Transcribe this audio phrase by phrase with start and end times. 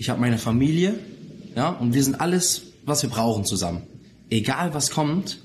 [0.00, 0.98] ich habe meine Familie,
[1.54, 3.82] ja, und wir sind alles, was wir brauchen zusammen.
[4.30, 5.42] Egal was kommt,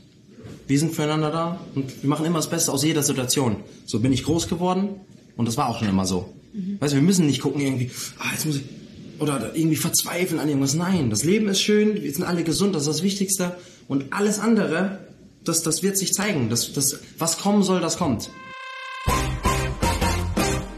[0.66, 3.58] wir sind füreinander da und wir machen immer das Beste aus jeder Situation.
[3.86, 5.02] So bin ich groß geworden
[5.36, 6.34] und das war auch schon immer so.
[6.54, 6.80] Mhm.
[6.80, 8.64] Weißt du, wir müssen nicht gucken irgendwie, ah, jetzt muss ich,
[9.20, 10.74] oder irgendwie verzweifeln an irgendwas.
[10.74, 13.58] Nein, das Leben ist schön, wir sind alle gesund, das ist das Wichtigste.
[13.90, 15.00] Und alles andere,
[15.44, 16.50] das, das wird sich zeigen.
[16.50, 18.30] Das, das, was kommen soll, das kommt.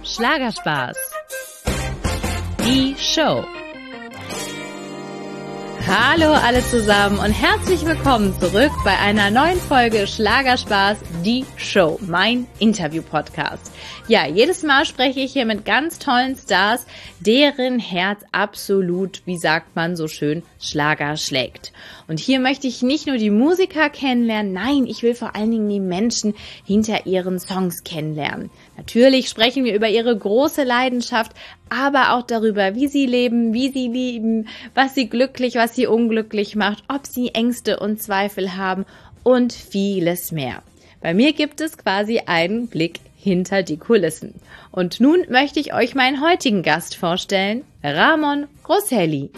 [0.04, 0.98] Schlagerspaß.
[2.66, 3.46] Die Show.
[5.90, 12.46] Hallo alle zusammen und herzlich willkommen zurück bei einer neuen Folge Schlagerspaß, die Show, mein
[12.60, 13.72] Interview-Podcast.
[14.10, 16.86] Ja, jedes Mal spreche ich hier mit ganz tollen Stars,
[17.22, 21.72] deren Herz absolut, wie sagt man so schön, Schlager schlägt.
[22.10, 25.70] Und hier möchte ich nicht nur die Musiker kennenlernen, nein, ich will vor allen Dingen
[25.70, 26.36] die Menschen
[26.66, 28.50] hinter ihren Songs kennenlernen.
[28.78, 31.32] Natürlich sprechen wir über ihre große Leidenschaft,
[31.70, 36.56] aber auch darüber, wie sie leben, wie sie lieben, was sie glücklich, was sie unglücklich
[36.56, 38.86] macht, ob sie Ängste und Zweifel haben
[39.24, 40.62] und vieles mehr.
[41.02, 44.36] Bei mir gibt es quasi einen Blick hinter die Kulissen.
[44.72, 49.32] Und nun möchte ich euch meinen heutigen Gast vorstellen, Ramon Rosselli.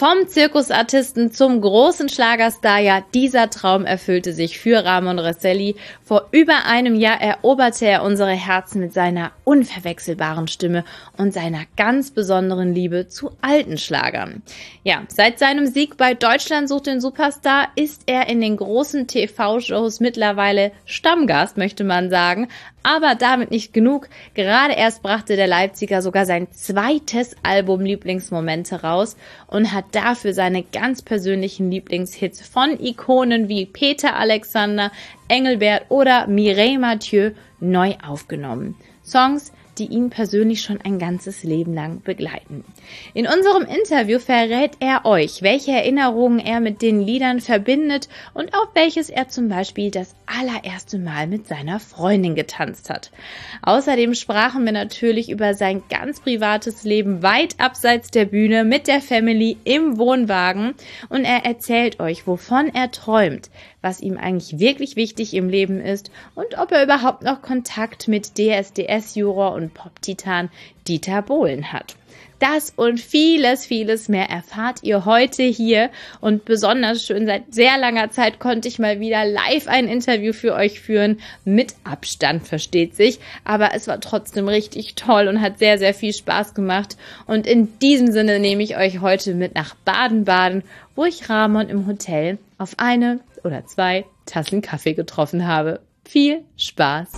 [0.00, 5.76] Vom Zirkusartisten zum großen Schlagerstar, ja, dieser Traum erfüllte sich für Ramon Rosselli.
[6.02, 10.86] Vor über einem Jahr eroberte er unsere Herzen mit seiner unverwechselbaren Stimme
[11.18, 14.40] und seiner ganz besonderen Liebe zu alten Schlagern.
[14.84, 20.00] Ja, seit seinem Sieg bei Deutschland sucht den Superstar ist er in den großen TV-Shows
[20.00, 22.48] mittlerweile Stammgast, möchte man sagen.
[22.82, 24.08] Aber damit nicht genug.
[24.32, 30.62] Gerade erst brachte der Leipziger sogar sein zweites Album Lieblingsmomente raus und hat dafür seine
[30.62, 34.90] ganz persönlichen Lieblingshits von Ikonen wie Peter Alexander,
[35.28, 38.76] Engelbert oder Mireille Mathieu neu aufgenommen.
[39.04, 42.64] Songs, die ihn persönlich schon ein ganzes Leben lang begleiten.
[43.14, 48.68] In unserem Interview verrät er euch, welche Erinnerungen er mit den Liedern verbindet und auf
[48.74, 53.10] welches er zum Beispiel das allererste Mal mit seiner Freundin getanzt hat.
[53.62, 59.00] Außerdem sprachen wir natürlich über sein ganz privates Leben weit abseits der Bühne mit der
[59.00, 60.74] Family im Wohnwagen
[61.08, 63.50] und er erzählt euch, wovon er träumt,
[63.82, 68.36] was ihm eigentlich wirklich wichtig im Leben ist und ob er überhaupt noch Kontakt mit
[68.36, 70.50] DSDS-Juror und Pop-Titan
[70.86, 71.96] Dieter Bohlen hat.
[72.40, 75.90] Das und vieles, vieles mehr erfahrt ihr heute hier.
[76.22, 80.54] Und besonders schön, seit sehr langer Zeit konnte ich mal wieder live ein Interview für
[80.54, 81.20] euch führen.
[81.44, 83.20] Mit Abstand, versteht sich.
[83.44, 86.96] Aber es war trotzdem richtig toll und hat sehr, sehr viel Spaß gemacht.
[87.26, 90.64] Und in diesem Sinne nehme ich euch heute mit nach Baden-Baden,
[90.96, 95.80] wo ich Ramon im Hotel auf eine oder zwei Tassen Kaffee getroffen habe.
[96.04, 97.08] Viel Spaß!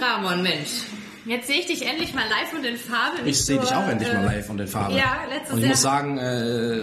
[0.00, 0.82] Ramon, Mensch.
[1.26, 3.28] Jetzt sehe ich dich endlich mal live und in Farbe.
[3.28, 4.96] Ich sehe dich auch endlich äh, mal live und in Farbe.
[4.96, 5.56] Ja, letztes Jahr.
[5.56, 6.82] Und ich muss sagen, äh,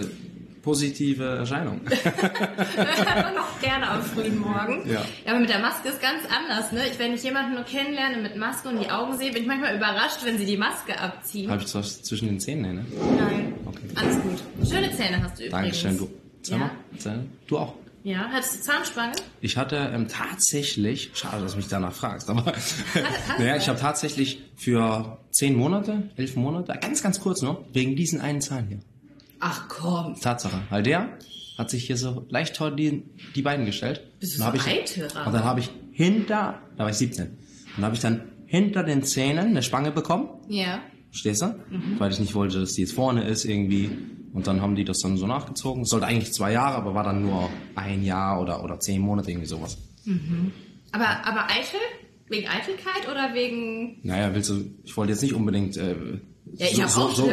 [0.62, 1.80] positive Erscheinung.
[3.34, 4.88] noch gerne am frühen Morgen.
[4.88, 5.00] Ja.
[5.24, 6.72] ja, aber mit der Maske ist ganz anders.
[6.72, 6.82] Ne?
[6.90, 9.76] Ich, wenn ich jemanden nur kennenlerne mit Maske und die Augen sehe, bin ich manchmal
[9.76, 11.50] überrascht, wenn sie die Maske abziehen.
[11.50, 12.86] Habe ich was zwischen den Zähnen, ne?
[13.18, 13.54] Nein.
[13.64, 13.80] Okay.
[13.96, 14.68] Alles gut.
[14.68, 15.82] Schöne Zähne hast du übrigens.
[15.82, 16.10] Dankeschön, du.
[16.46, 16.70] Sag ja.
[17.04, 17.74] mal, du auch.
[18.04, 19.14] Ja, hattest du Zahnspange?
[19.40, 22.52] Ich hatte ähm, tatsächlich, schade, dass du mich danach fragst, aber
[23.38, 28.20] naja, ich habe tatsächlich für zehn Monate, elf Monate, ganz, ganz kurz noch, wegen diesen
[28.20, 28.78] einen Zahn hier.
[29.40, 30.14] Ach komm.
[30.20, 31.18] Tatsache, weil der
[31.58, 33.02] hat sich hier so leicht toll die,
[33.34, 34.02] die Beine gestellt.
[34.20, 35.02] Bist du so ich?
[35.02, 37.36] Und dann habe ich hinter, da war ich 17,
[37.74, 40.28] dann habe ich dann hinter den Zähnen eine Spange bekommen.
[40.48, 40.80] Ja.
[41.10, 41.46] Stehst du?
[41.70, 41.98] Mhm.
[41.98, 43.90] Weil ich nicht wollte, dass die jetzt vorne ist irgendwie.
[44.36, 45.84] Und dann haben die das dann so nachgezogen.
[45.84, 49.30] Es sollte eigentlich zwei Jahre, aber war dann nur ein Jahr oder, oder zehn Monate,
[49.30, 49.78] irgendwie sowas.
[50.04, 50.52] Mhm.
[50.92, 51.80] Aber, aber Eitel?
[52.28, 53.98] Wegen Eitelkeit oder wegen...
[54.02, 55.78] Naja, willst du, ich wollte jetzt nicht unbedingt...
[55.78, 55.94] Äh,
[56.52, 57.32] ja, ich so, habe so, auch so.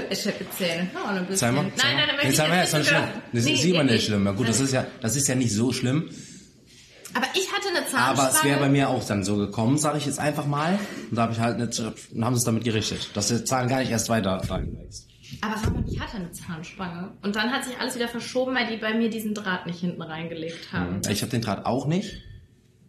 [1.35, 1.63] Zeig mal.
[1.63, 3.03] Nein, nein, nein, nein, nein, nein, ist nicht schlimm.
[3.33, 4.25] Das nee, sieht man nicht schlimm.
[4.25, 6.09] Ja, gut, das ist ja, das ist ja nicht so schlimm.
[7.13, 8.17] Aber ich hatte eine Zahnspange.
[8.17, 10.79] Aber es wäre bei mir auch dann so gekommen, sage ich jetzt einfach mal.
[11.09, 13.67] Und da habe ich halt nicht, und haben sie es damit gerichtet, dass der Zahn
[13.67, 15.09] gar nicht erst weiter reinwächst.
[15.41, 17.13] Aber Ramon, ich hatte eine Zahnspange.
[17.21, 20.01] Und dann hat sich alles wieder verschoben, weil die bei mir diesen Draht nicht hinten
[20.01, 21.01] reingelegt haben.
[21.09, 22.21] Ich habe den Draht auch nicht.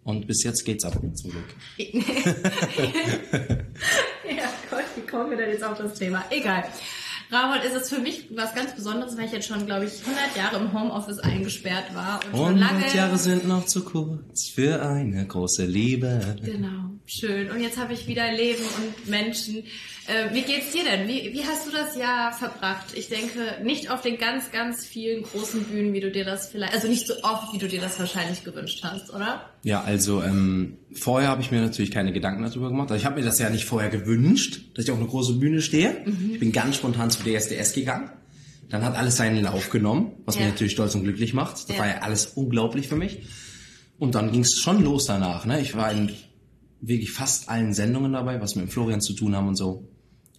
[0.04, 1.44] Und bis jetzt geht's aber zum Glück.
[1.78, 1.94] ja,
[4.70, 6.22] Gott, wie kommen wir denn jetzt auf das Thema?
[6.28, 6.64] Egal.
[7.30, 10.36] Ramon, ist es für mich was ganz Besonderes, weil ich jetzt schon, glaube ich, 100
[10.36, 12.20] Jahre im Homeoffice eingesperrt war.
[12.32, 12.94] Und 100 lange...
[12.94, 16.36] Jahre sind noch zu kurz für eine große Liebe.
[16.44, 17.50] Genau, schön.
[17.50, 19.64] Und jetzt habe ich wieder Leben und Menschen,
[20.06, 21.08] Äh, wie geht's dir denn?
[21.08, 22.94] Wie, wie hast du das Jahr verbracht?
[22.94, 26.74] Ich denke, nicht auf den ganz, ganz vielen großen Bühnen, wie du dir das vielleicht,
[26.74, 29.50] also nicht so oft, wie du dir das wahrscheinlich gewünscht hast, oder?
[29.62, 32.90] Ja, also ähm, vorher habe ich mir natürlich keine Gedanken darüber gemacht.
[32.90, 35.62] Also ich habe mir das ja nicht vorher gewünscht, dass ich auf eine große Bühne
[35.62, 36.02] stehe.
[36.04, 36.32] Mhm.
[36.34, 38.10] Ich bin ganz spontan zu DSDS gegangen.
[38.68, 40.42] Dann hat alles seinen Lauf genommen, was ja.
[40.42, 41.54] mich natürlich stolz und glücklich macht.
[41.54, 41.78] Das ja.
[41.78, 43.22] war ja alles unglaublich für mich.
[43.98, 45.46] Und dann ging es schon los danach.
[45.46, 45.60] Ne?
[45.60, 46.10] Ich war in
[46.80, 49.88] wirklich fast allen Sendungen dabei, was mit Florian zu tun haben und so.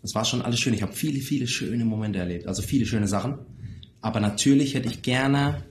[0.06, 0.76] Das war schon alles schön.
[0.76, 2.46] Ich habe viele, viele schöne Momente erlebt.
[2.46, 3.40] Also viele schöne Sachen.
[4.02, 5.64] Aber natürlich hätte ich gerne,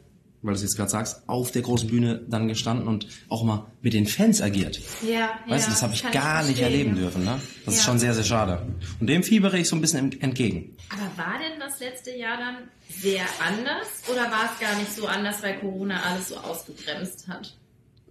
[0.43, 3.71] weil du es jetzt gerade sagst, auf der großen Bühne dann gestanden und auch mal
[3.81, 4.81] mit den Fans agiert.
[5.09, 7.23] Ja, weißt ja, du, das habe ich gar ich nicht erleben dürfen.
[7.23, 7.41] Ne?
[7.65, 7.79] Das ja.
[7.79, 8.67] ist schon sehr, sehr schade.
[8.99, 10.77] Und dem fiebere ich so ein bisschen entgegen.
[10.89, 12.57] Aber war denn das letzte Jahr dann
[12.89, 17.57] sehr anders oder war es gar nicht so anders, weil Corona alles so ausgebremst hat?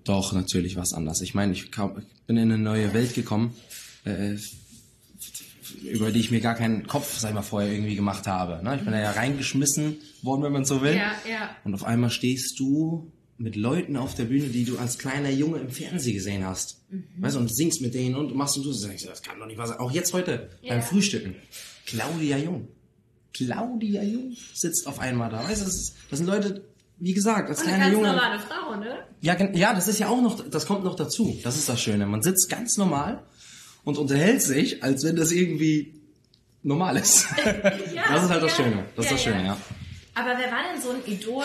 [0.05, 1.19] Doch, natürlich war es anders.
[1.19, 3.53] Ich meine, ich, bin in eine neue Welt gekommen,
[4.05, 4.37] äh,
[5.83, 8.63] über die ich mir gar keinen Kopf, sag ich mal, vorher irgendwie gemacht habe.
[8.63, 8.75] Ne?
[8.75, 10.95] Ich bin da ja reingeschmissen worden, wenn man so will.
[10.95, 11.55] Ja, ja.
[11.63, 15.59] Und auf einmal stehst du mit Leuten auf der Bühne, die du als kleiner Junge
[15.59, 16.81] im Fernsehen gesehen hast.
[16.89, 17.03] Mhm.
[17.17, 19.57] Weißt du, und singst mit denen und machst und du sagst, das kann doch nicht
[19.57, 19.79] wahr sein.
[19.79, 20.73] Auch jetzt heute ja.
[20.73, 21.35] beim Frühstücken.
[21.85, 22.67] Claudia Jung.
[23.33, 25.43] Claudia Jung sitzt auf einmal da.
[25.43, 26.63] Weißt du, das, das sind Leute,
[26.99, 28.07] wie gesagt, als kleiner Junge.
[28.07, 28.99] Ganz normale Frau, ne?
[29.21, 31.37] Ja, ja, das ist ja auch noch, das kommt noch dazu.
[31.43, 32.05] Das ist das Schöne.
[32.05, 33.23] Man sitzt ganz normal
[33.83, 35.93] und unterhält sich, als wenn das irgendwie
[36.61, 37.27] normal ist.
[37.93, 38.85] ja, das ist halt das Schöne.
[38.95, 39.57] Das ist das Schöne, ja.
[40.15, 41.43] Aber wer war denn so ein Idol,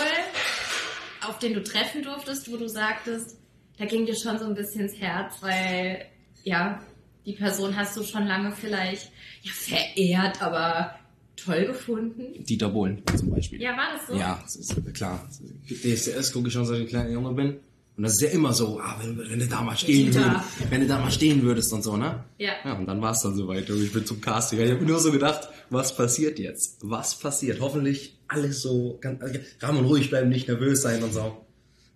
[1.27, 3.37] auf den du treffen durftest, wo du sagtest,
[3.79, 6.05] da ging dir schon so ein bisschen ins Herz, weil,
[6.45, 6.83] ja,
[7.25, 9.11] die Person hast du schon lange vielleicht,
[9.43, 10.99] ja, verehrt, aber
[11.37, 12.45] toll gefunden?
[12.45, 13.61] Dieter Bohlen zum Beispiel.
[13.63, 14.15] Ja, war das so?
[14.15, 15.29] Ja, das ist klar.
[15.69, 17.61] DSDS gucke ich schon, seit ich kleiner Junge bin.
[17.99, 20.81] Und das ist ja immer so, ah, wenn, wenn, du da mal stehen würdest, wenn
[20.83, 22.23] du da mal stehen würdest und so, ne?
[22.39, 22.53] Ja.
[22.65, 23.69] Ja, und dann war es dann soweit.
[23.71, 24.61] Und ich bin zum Casting.
[24.61, 26.79] Ich habe nur so gedacht, was passiert jetzt?
[26.83, 27.59] Was passiert?
[27.59, 31.45] Hoffentlich alles so ganz, also, ruhig bleiben, nicht nervös sein und so.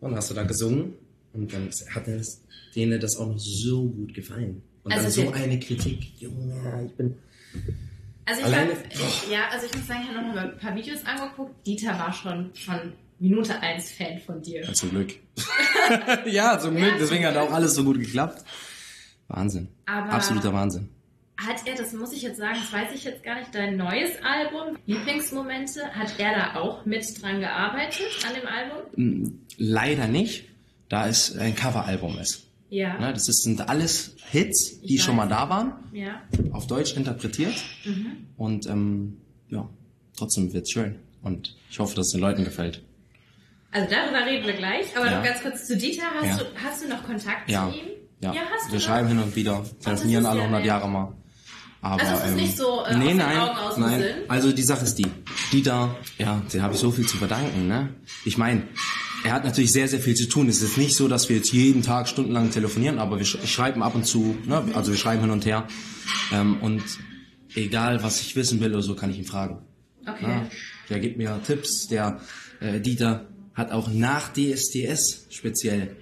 [0.00, 0.94] Und dann hast du da gesungen
[1.34, 2.04] und dann hat
[2.75, 4.60] denen das auch noch so gut gefallen.
[4.82, 6.20] Und also dann so eine Kritik.
[6.20, 7.14] Junge, ich bin,
[8.25, 10.75] also ich Alleine, hab, ja, also ich muss sagen, ich habe noch mal ein paar
[10.75, 11.64] Videos angeguckt.
[11.64, 12.93] Dieter war schon von
[13.23, 14.65] Minute 1 Fan von dir.
[14.65, 15.15] Ja, zum Glück.
[16.27, 16.95] ja, zum Glück.
[16.99, 18.43] Deswegen hat auch alles so gut geklappt.
[19.29, 19.69] Wahnsinn.
[19.87, 20.89] Aber Absoluter Wahnsinn.
[21.37, 24.11] Hat er, das muss ich jetzt sagen, das weiß ich jetzt gar nicht, dein neues
[24.25, 29.39] Album, Lieblingsmomente, hat er da auch mit dran gearbeitet an dem Album?
[29.57, 30.49] Leider nicht,
[30.89, 32.49] da es ein Coveralbum ist.
[32.71, 32.99] Ja.
[32.99, 36.23] Ne, das sind alles Hits, die schon mal da waren, ja.
[36.51, 37.55] auf Deutsch interpretiert.
[37.85, 38.27] Mhm.
[38.37, 39.69] Und ähm, ja,
[40.17, 40.97] trotzdem wird's schön.
[41.23, 42.83] Und ich hoffe, dass es den Leuten gefällt.
[43.73, 44.97] Also darüber reden wir gleich.
[44.97, 45.17] Aber ja.
[45.17, 46.05] noch ganz kurz zu Dieter.
[46.15, 46.37] Hast, ja.
[46.37, 47.69] du, hast du noch Kontakt ja.
[47.71, 47.87] zu ihm?
[48.21, 48.87] Ja, ja hast du wir noch?
[48.87, 49.65] schreiben hin und wieder.
[49.83, 51.13] Telefonieren alle 100 Jahre mal.
[51.81, 53.37] Aber, also ist ähm, nicht so äh, nee, nein,
[53.77, 54.05] nein.
[54.29, 55.07] Also die Sache ist die.
[55.51, 57.67] Dieter, ja, den habe ich so viel zu verdanken.
[57.67, 57.89] Ne?
[58.25, 58.69] Ich meine,
[59.25, 60.49] er hat natürlich sehr, sehr viel zu tun.
[60.49, 63.97] Es ist nicht so, dass wir jetzt jeden Tag stundenlang telefonieren, aber wir schreiben ab
[63.97, 64.65] und zu, ne?
[64.75, 65.67] also wir schreiben hin und her.
[66.33, 66.85] Ähm, und
[67.57, 69.59] egal, was ich wissen will oder so, kann ich ihn fragen.
[70.07, 70.25] Okay.
[70.25, 70.47] Ja?
[70.89, 71.89] Der gibt mir Tipps.
[71.89, 72.21] Der
[72.61, 75.96] äh, Dieter hat auch nach DSDS speziell,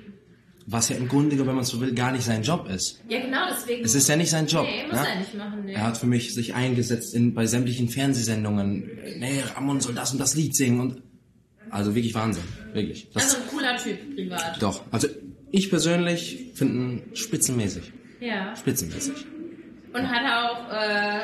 [0.67, 3.00] was ja im Grunde, wenn man so will, gar nicht sein Job ist.
[3.08, 3.85] Ja, genau, deswegen.
[3.85, 4.67] Es ist ja nicht sein Job.
[4.67, 5.05] Nee, muss ja?
[5.05, 5.73] er nicht machen, nee.
[5.73, 8.88] Er hat für mich sich eingesetzt in, bei sämtlichen Fernsehsendungen.
[9.19, 11.02] Nee, Ramon soll das und das Lied singen und
[11.70, 13.11] also wirklich Wahnsinn, wirklich.
[13.12, 14.61] Das also ein cooler Typ privat.
[14.61, 15.08] Doch, also
[15.50, 17.93] ich persönlich finde ihn spitzenmäßig.
[18.20, 18.55] Ja.
[18.56, 19.14] Spitzenmäßig.
[19.93, 21.23] Und hat auch äh, äh,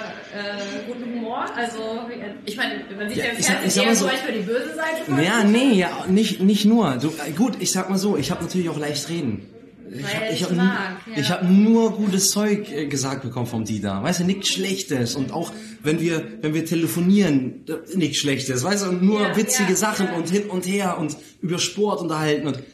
[0.89, 1.47] guten Humor?
[1.55, 2.01] Also,
[2.45, 5.23] ich meine, man sieht ja, ja im Fernsehen eher so manchmal die böse Seite.
[5.23, 6.97] Ja, nee, ja, nicht, nicht nur.
[6.97, 9.47] Du, gut, ich sag mal so, ich habe natürlich auch leicht reden.
[9.89, 11.21] Ich habe ich hab, mag, ja.
[11.21, 14.03] ich hab nur gutes Zeug äh, gesagt bekommen vom Dieter.
[14.03, 15.15] Weißt du, nichts Schlechtes.
[15.15, 15.53] Und auch
[15.85, 17.65] wenn wir, wenn wir telefonieren,
[17.95, 18.65] nichts Schlechtes.
[18.65, 22.49] Weißt du, nur ja, witzige ja, Sachen und hin und her und über Sport unterhalten.
[22.49, 22.65] Und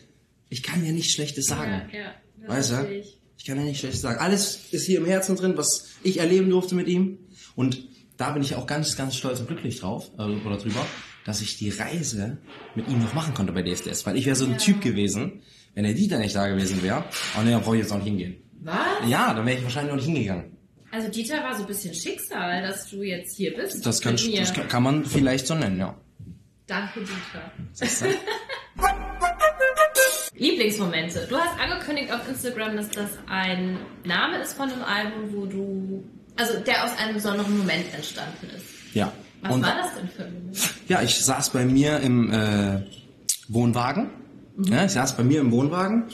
[0.48, 1.82] ich kann ja nichts Schlechtes sagen.
[2.46, 2.88] weißt du?
[2.90, 3.21] Ich.
[3.42, 4.20] Ich kann ja nichts Schlechtes sagen.
[4.20, 7.18] Alles ist hier im Herzen drin, was ich erleben durfte mit ihm.
[7.56, 10.86] Und da bin ich auch ganz, ganz stolz und glücklich drauf, äh, oder drüber,
[11.24, 12.38] dass ich die Reise
[12.76, 14.06] mit ihm noch machen konnte bei DFDS.
[14.06, 15.42] Weil ich wäre so ein Typ gewesen,
[15.74, 17.04] wenn der Dieter nicht da gewesen wäre,
[17.36, 18.36] oh ne, dann brauche ich jetzt auch nicht hingehen.
[18.60, 18.76] Was?
[19.08, 20.56] Ja, dann wäre ich wahrscheinlich auch nicht hingegangen.
[20.92, 23.84] Also Dieter war so ein bisschen Schicksal, dass du jetzt hier bist.
[23.84, 26.00] Das kann, das kann man vielleicht so nennen, ja.
[26.68, 28.14] Danke, Dieter.
[30.34, 31.26] Lieblingsmomente.
[31.28, 36.04] Du hast angekündigt auf Instagram, dass das ein Name ist von einem Album, wo du,
[36.36, 38.64] also der aus einem besonderen Moment entstanden ist.
[38.94, 39.12] Ja.
[39.42, 40.74] Was Und, war das denn für ein Moment?
[40.88, 42.82] Ja, ich saß bei mir im äh,
[43.48, 44.10] Wohnwagen
[44.56, 44.72] Mhm.
[44.72, 46.04] Ja, ich saß bei mir im Wohnwagen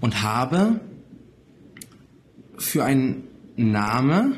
[0.00, 0.80] und habe
[2.56, 3.24] für einen
[3.56, 4.36] Name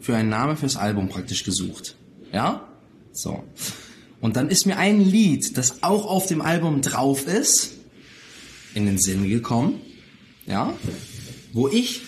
[0.00, 1.96] für einen Namen fürs Album praktisch gesucht.
[2.32, 2.68] Ja?
[3.12, 3.42] So.
[4.20, 7.75] Und dann ist mir ein Lied, das auch auf dem Album drauf ist,
[8.76, 9.80] in den Sinn gekommen.
[10.46, 10.74] Ja?
[11.52, 12.02] Wo ich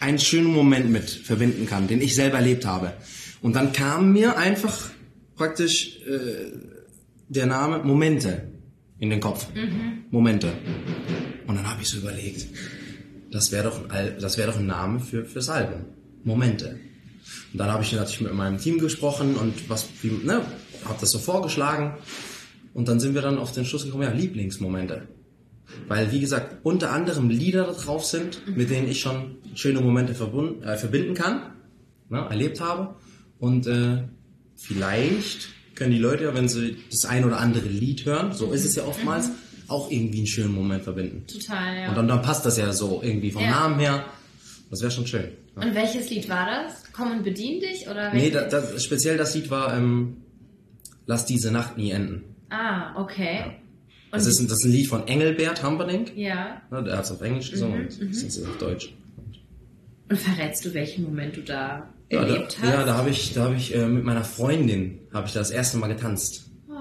[0.00, 2.94] einen schönen Moment mit verbinden kann, den ich selber erlebt habe.
[3.42, 4.90] Und dann kam mir einfach
[5.36, 6.50] praktisch äh,
[7.28, 8.48] der Name Momente
[8.98, 9.46] in den Kopf.
[10.10, 10.52] Momente.
[11.46, 12.46] Und dann habe ich so überlegt,
[13.30, 15.84] das wäre doch, ein das wäre doch ein Name für fürs Album.
[16.24, 16.80] Momente.
[17.52, 20.40] Und dann habe ich natürlich mit meinem Team gesprochen und was, wie, ne,
[20.84, 21.98] habe das so vorgeschlagen.
[22.72, 25.08] Und dann sind wir dann auf den Schluss gekommen, ja, Lieblingsmomente.
[25.86, 30.62] Weil, wie gesagt, unter anderem Lieder drauf sind, mit denen ich schon schöne Momente verbunden,
[30.62, 31.52] äh, verbinden kann,
[32.08, 32.96] ne, erlebt habe.
[33.38, 34.04] Und äh,
[34.56, 38.64] vielleicht können die Leute ja, wenn sie das ein oder andere Lied hören, so ist
[38.64, 39.30] es ja oftmals,
[39.68, 41.26] auch irgendwie einen schönen Moment verbinden.
[41.26, 41.88] Total, ja.
[41.90, 43.50] Und dann, dann passt das ja so irgendwie vom Ja.
[43.50, 44.04] Namen her.
[44.70, 45.28] Das wäre schon schön.
[45.56, 45.62] Ja.
[45.62, 46.84] Und welches Lied war das?
[46.92, 47.86] Komm und bedien dich?
[47.88, 48.50] Oder Nee, welches?
[48.50, 50.16] da, da, speziell das Lied war ähm,
[51.06, 52.22] Lass diese Nacht nie enden.
[52.50, 53.56] Ah, okay.
[54.10, 56.16] Das ist, ein, das ist ein Lied von Engelbert Humperdinck.
[56.16, 56.62] Ja.
[56.70, 58.94] Ne, der hat es auf Englisch gesungen Mhm, und das ist auf Deutsch.
[60.10, 62.68] Und verrätst du, welchen Moment du da Ja, da, erlebt hast?
[62.72, 65.76] ja, da habe ich, da habe ich äh, mit meiner Freundin habe ich das erste
[65.76, 66.50] Mal getanzt.
[66.68, 66.72] Oh.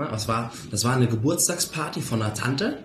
[0.00, 2.84] Ne, das war, das war eine Geburtstagsparty von einer Tante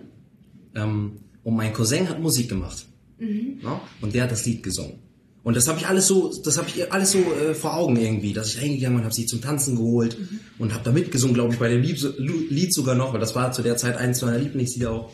[0.75, 2.85] ähm, und mein Cousin hat Musik gemacht
[3.19, 3.59] Mhm.
[3.61, 4.99] ne, und der hat das Lied gesungen.
[5.43, 8.31] Und das habe ich alles so, das habe ich alles so äh, vor Augen irgendwie,
[8.31, 10.39] dass ich reingegangen bin, habe sie zum Tanzen geholt Mhm.
[10.59, 13.51] und habe da mitgesungen, glaube ich, bei dem Lied, Lied sogar noch, weil das war
[13.51, 15.11] zu der Zeit eins meiner Lieblingslieder auch.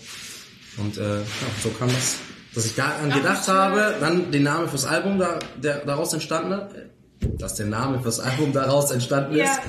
[0.78, 1.24] Und äh, ja,
[1.64, 2.18] so kam das,
[2.54, 6.52] dass ich daran Ach, gedacht habe, dann den Namen fürs Album da, der daraus entstanden
[6.52, 9.46] ist, äh, dass der Name fürs Album daraus entstanden Ja.
[9.46, 9.62] ist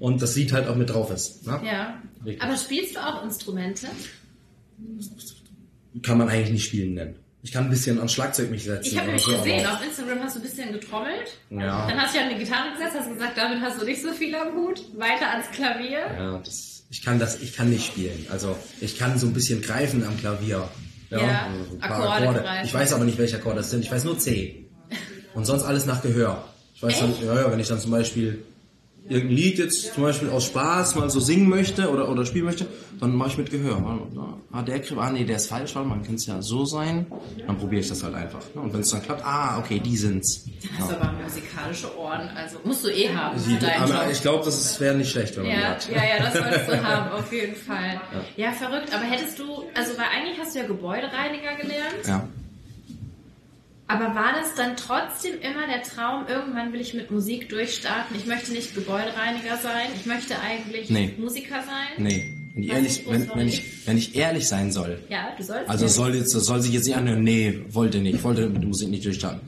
[0.00, 1.46] und das Lied halt auch mit drauf ist.
[1.46, 1.60] Ne?
[1.64, 2.02] Ja.
[2.24, 2.42] Richtig.
[2.42, 3.86] Aber spielst du auch Instrumente?
[6.02, 7.14] Kann man eigentlich nicht spielen nennen.
[7.44, 8.86] Ich kann ein bisschen ans Schlagzeug mich setzen.
[8.86, 11.36] Ich habe nämlich so, gesehen, auf Instagram hast du ein bisschen getrommelt.
[11.50, 11.88] Ja.
[11.88, 14.34] Dann hast du ja eine Gitarre gesetzt, hast gesagt, damit hast du nicht so viel
[14.36, 14.80] am Hut.
[14.96, 15.98] Weiter ans Klavier.
[16.16, 18.26] Ja, das, ich kann das, ich kann nicht spielen.
[18.30, 20.68] Also ich kann so ein bisschen greifen am Klavier.
[21.10, 22.66] Ja, also so Akkorde greifen.
[22.66, 23.84] Ich weiß aber nicht, welche Akkorde das sind.
[23.84, 24.66] Ich weiß nur C.
[25.34, 26.44] Und sonst alles nach Gehör.
[26.74, 27.22] Ich weiß dann, Echt?
[27.22, 28.44] ja, ja, wenn ich dann zum Beispiel
[29.08, 32.66] irgendein Lied jetzt zum Beispiel aus Spaß mal so singen möchte oder, oder spielen möchte,
[33.00, 33.82] dann mache ich mit Gehör.
[34.52, 37.06] Ah, der Griff, ah nee, der ist falsch, weil man kann es ja so sein.
[37.46, 38.40] Dann probiere ich das halt einfach.
[38.54, 38.60] ne?
[38.60, 40.44] Und wenn es dann klappt, ah, okay, die sind's.
[40.78, 40.96] Hast Ja.
[41.00, 45.10] aber musikalische Ohren, also musst du eh haben Die, aber ich glaube, das wäre nicht
[45.10, 45.88] schlecht, wenn man die Ja, hat.
[45.88, 48.00] ja, ja, das solltest du haben, auf jeden Fall.
[48.36, 48.52] Ja.
[48.52, 48.94] verrückt.
[48.94, 49.44] Aber hättest du,
[49.74, 52.28] also weil eigentlich hast du ja Gebäudereiniger gelernt, Ja.
[53.88, 58.16] Aber war das dann trotzdem immer der Traum, irgendwann will ich mit Musik durchstarten?
[58.16, 61.14] Ich möchte nicht Gebäudereiniger sein, ich möchte eigentlich Nee.
[61.18, 61.98] Musiker sein?
[61.98, 62.34] Nee.
[62.54, 63.58] Wenn ich, ehrlich, nicht, wenn, wenn, nicht.
[63.64, 65.70] ich, wenn ich ehrlich sein soll, Ja, du sollst.
[65.70, 65.90] also ja.
[65.90, 69.04] soll jetzt, soll sich jetzt nicht anhören, nee, wollte nicht, wollte mit der Musik nicht
[69.06, 69.40] durchstarten.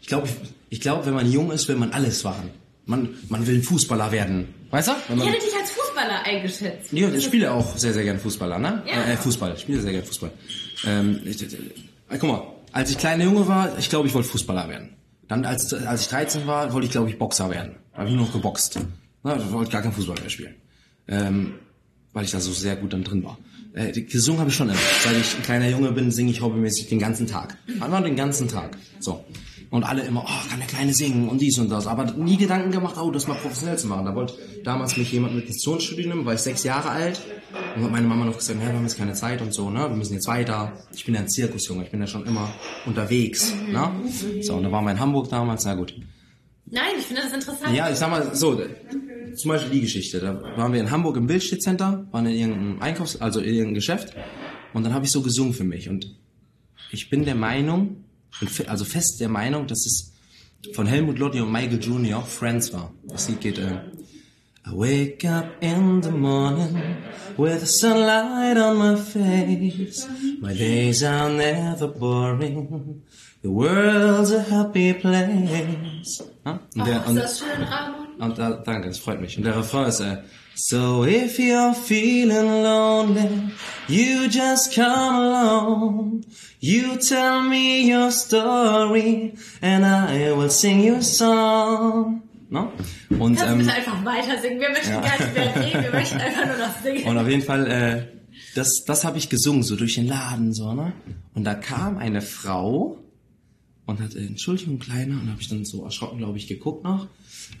[0.00, 0.28] Ich glaube,
[0.70, 2.50] ich, glaube, wenn man jung ist, will man alles machen.
[2.86, 4.54] Man, man will ein Fußballer werden.
[4.70, 4.92] Weißt du?
[5.08, 6.90] Wenn ich hätte dich als Fußballer eingeschätzt.
[6.92, 8.82] ja, ich spiele auch sehr, sehr gern Fußballer, ne?
[8.86, 9.12] Ja.
[9.12, 10.30] Äh, Fußball, ich spiele sehr gern Fußball.
[10.86, 11.48] Ähm, ich, äh,
[12.18, 14.90] guck mal, als ich kleiner Junge war, ich glaube, ich wollte Fußballer werden.
[15.28, 17.76] Dann, als, als ich 13 war, wollte ich, glaube ich, Boxer werden.
[17.92, 18.78] Da habe ich nur noch geboxt.
[19.22, 20.54] Na, ich wollte gar kein Fußball mehr spielen.
[21.06, 21.54] Ähm,
[22.12, 23.38] weil ich da so sehr gut dann drin war.
[23.74, 24.78] Äh, gesungen habe ich schon immer.
[25.02, 27.56] Seit ich ein kleiner Junge bin, singe ich hobbymäßig den ganzen Tag.
[27.80, 28.76] Einfach den ganzen Tag.
[29.00, 29.24] So.
[29.70, 31.86] Und alle immer, oh, kann der Kleine singen und dies und das.
[31.86, 34.06] Aber nie Gedanken gemacht, oh, das mal professionell zu machen.
[34.06, 34.34] Da wollte
[34.64, 37.20] damals mich jemand mit ins Tonstudio nehmen, war ich sechs Jahre alt.
[37.76, 39.80] Und hat meine Mama noch gesagt, ja, wir haben jetzt keine Zeit und so, ne?
[39.80, 40.72] Wir müssen jetzt weiter.
[40.94, 42.52] Ich bin ja ein Zirkusjunge, ich bin ja schon immer
[42.86, 43.90] unterwegs, ne?
[44.42, 45.94] So, und da waren wir in Hamburg damals, na gut.
[46.66, 47.74] Nein, ich finde das interessant.
[47.74, 48.60] Ja, ich sag mal so,
[49.34, 50.20] zum Beispiel die Geschichte.
[50.20, 53.74] Da waren wir in Hamburg im Bildstedt Center, waren in irgendeinem Einkaufs-, also in irgendeinem
[53.74, 54.14] Geschäft
[54.72, 56.14] und dann habe ich so gesungen für mich und
[56.90, 58.04] ich bin der Meinung,
[58.40, 60.12] bin fe- also fest der Meinung, dass es
[60.74, 62.22] von Helmut Lotti und Michael Jr.
[62.22, 62.92] Friends war.
[63.08, 63.80] Das Lied geht, äh,
[64.66, 66.76] I wake up in the morning
[67.38, 70.06] with the sunlight on my face.
[70.42, 73.02] My days are never boring.
[73.42, 76.22] The world's a happy place.
[76.44, 76.52] Ja?
[76.52, 78.06] Und, Oh, der, ist und, das schön, Ramon?
[78.18, 79.36] und da, danke, das freut mich.
[79.38, 80.18] Und der Refrain ist, äh,
[80.60, 83.52] So if you're feeling lonely,
[83.86, 86.24] you just come along.
[86.58, 92.22] You tell me your story and I will sing your song.
[92.50, 92.72] No?
[93.08, 94.58] Und, Kannst du ähm, bitte einfach weiter singen?
[94.58, 95.00] Wir möchten ja.
[95.00, 97.04] gar nicht mehr reden, wir möchten einfach nur noch singen.
[97.06, 98.06] und auf jeden Fall, äh,
[98.56, 100.92] das, das habe ich gesungen, so durch den Laden, so, ne?
[101.34, 102.98] Und da kam eine Frau
[103.86, 107.06] und hat, äh, Entschuldigung, Kleiner, und habe ich dann so erschrocken, glaube ich, geguckt noch.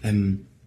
[0.02, 0.57] Ähm, äh,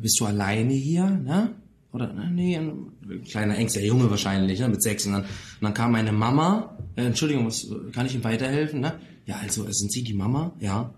[0.00, 1.54] bist du alleine hier, ne?
[1.92, 2.90] Oder, na, nee, ein
[3.24, 5.06] kleiner ängstlicher Junge wahrscheinlich, ne, mit sechs.
[5.06, 5.28] Und dann, und
[5.60, 8.98] dann kam meine Mama, äh, Entschuldigung, was, kann ich ihm weiterhelfen, ne?
[9.26, 10.56] Ja, also, äh, sind Sie die Mama?
[10.58, 10.92] Ja.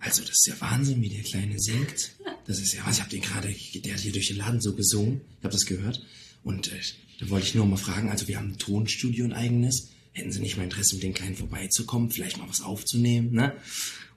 [0.00, 2.16] Also, das ist ja Wahnsinn, wie der Kleine singt.
[2.46, 3.54] Das ist ja was, ich habe den gerade,
[3.84, 5.20] der hat hier durch den Laden so gesungen.
[5.38, 6.04] Ich habe das gehört.
[6.42, 6.80] Und äh,
[7.20, 9.90] da wollte ich nur mal fragen, also wir haben ein Tonstudio, ein eigenes.
[10.12, 13.52] Hätten Sie nicht mal Interesse, mit den Kleinen vorbeizukommen, vielleicht mal was aufzunehmen, ne?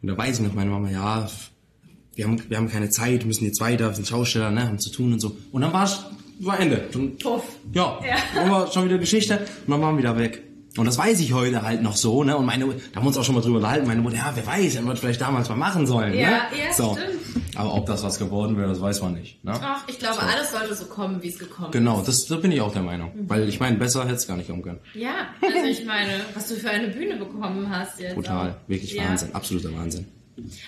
[0.01, 1.29] Und da weiß ich noch, meine Mama, ja,
[2.15, 4.91] wir haben, wir haben keine Zeit, müssen jetzt weiter, wir sind Schausteller, ne, haben zu
[4.91, 5.35] tun und so.
[5.51, 6.05] Und dann war's,
[6.39, 6.83] war Ende.
[6.91, 7.43] Dann, Puff.
[7.73, 8.15] Ja, Ja.
[8.35, 10.43] dann war schon wieder Geschichte und dann waren wir wieder weg.
[10.77, 12.37] Und das weiß ich heute halt noch so, ne?
[12.37, 13.85] Und meine, da haben wir uns auch schon mal drüber unterhalten.
[13.87, 16.35] Meine Mutter, ja, wer weiß, hätten wir vielleicht damals mal machen sollen, Ja, ne?
[16.57, 16.95] ja, so.
[16.97, 17.45] stimmt.
[17.57, 19.51] Aber ob das was geworden wäre, das weiß man nicht, ne?
[19.61, 22.61] Ach, ich glaube, alles sollte so kommen, wie es gekommen Genau, das, da bin ich
[22.61, 23.11] auch der Meinung.
[23.13, 23.29] Mhm.
[23.29, 24.79] Weil ich meine, besser hätte es gar nicht kommen können.
[24.93, 25.01] ist.
[25.01, 28.15] Ja, also ich meine, was du für eine Bühne bekommen hast jetzt.
[28.15, 28.69] Brutal, auch.
[28.69, 29.09] wirklich ja.
[29.09, 30.05] Wahnsinn, absoluter Wahnsinn.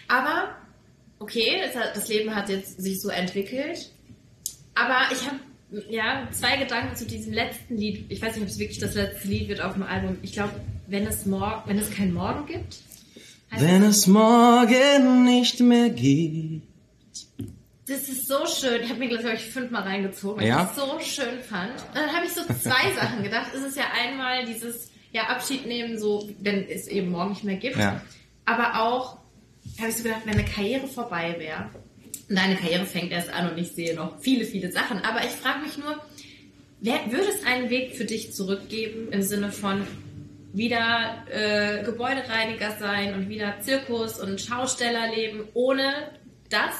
[0.09, 0.50] Aber,
[1.24, 1.62] okay,
[1.94, 3.92] das, Leben hat jetzt sich so entwickelt.
[4.75, 5.39] Aber ich habe
[5.89, 8.06] ja zwei Gedanken zu diesem letzten Lied.
[8.10, 10.18] Ich weiß nicht, ob es wirklich das letzte Lied wird auf dem Album.
[10.22, 10.53] Ich glaube,
[10.88, 12.77] wenn es morgen, wenn es keinen Morgen gibt.
[13.58, 16.62] Wenn es morgen nicht mehr geht.
[17.88, 18.82] Das ist so schön.
[18.82, 20.63] Ich habe mir, glaube ich, fünfmal reingezogen, weil Ja?
[20.63, 21.72] ich es so schön fand.
[21.72, 23.51] Und dann habe ich so zwei Sachen gedacht.
[23.53, 27.58] Es ist ja einmal dieses ja, Abschied nehmen, so, wenn es eben morgen nicht mehr
[27.58, 27.77] gibt.
[27.77, 28.01] Ja.
[28.46, 29.18] Aber auch,
[29.79, 31.70] habe ich so gedacht, wenn eine Karriere vorbei wäre.
[32.29, 35.00] Und deine Karriere fängt erst an und ich sehe noch viele, viele Sachen.
[35.00, 36.00] Aber ich frage mich nur,
[36.79, 39.86] wer, würde es einen Weg für dich zurückgeben im Sinne von
[40.53, 45.91] wieder äh, Gebäudereiniger sein und wieder Zirkus und Schausteller leben ohne
[46.50, 46.74] das?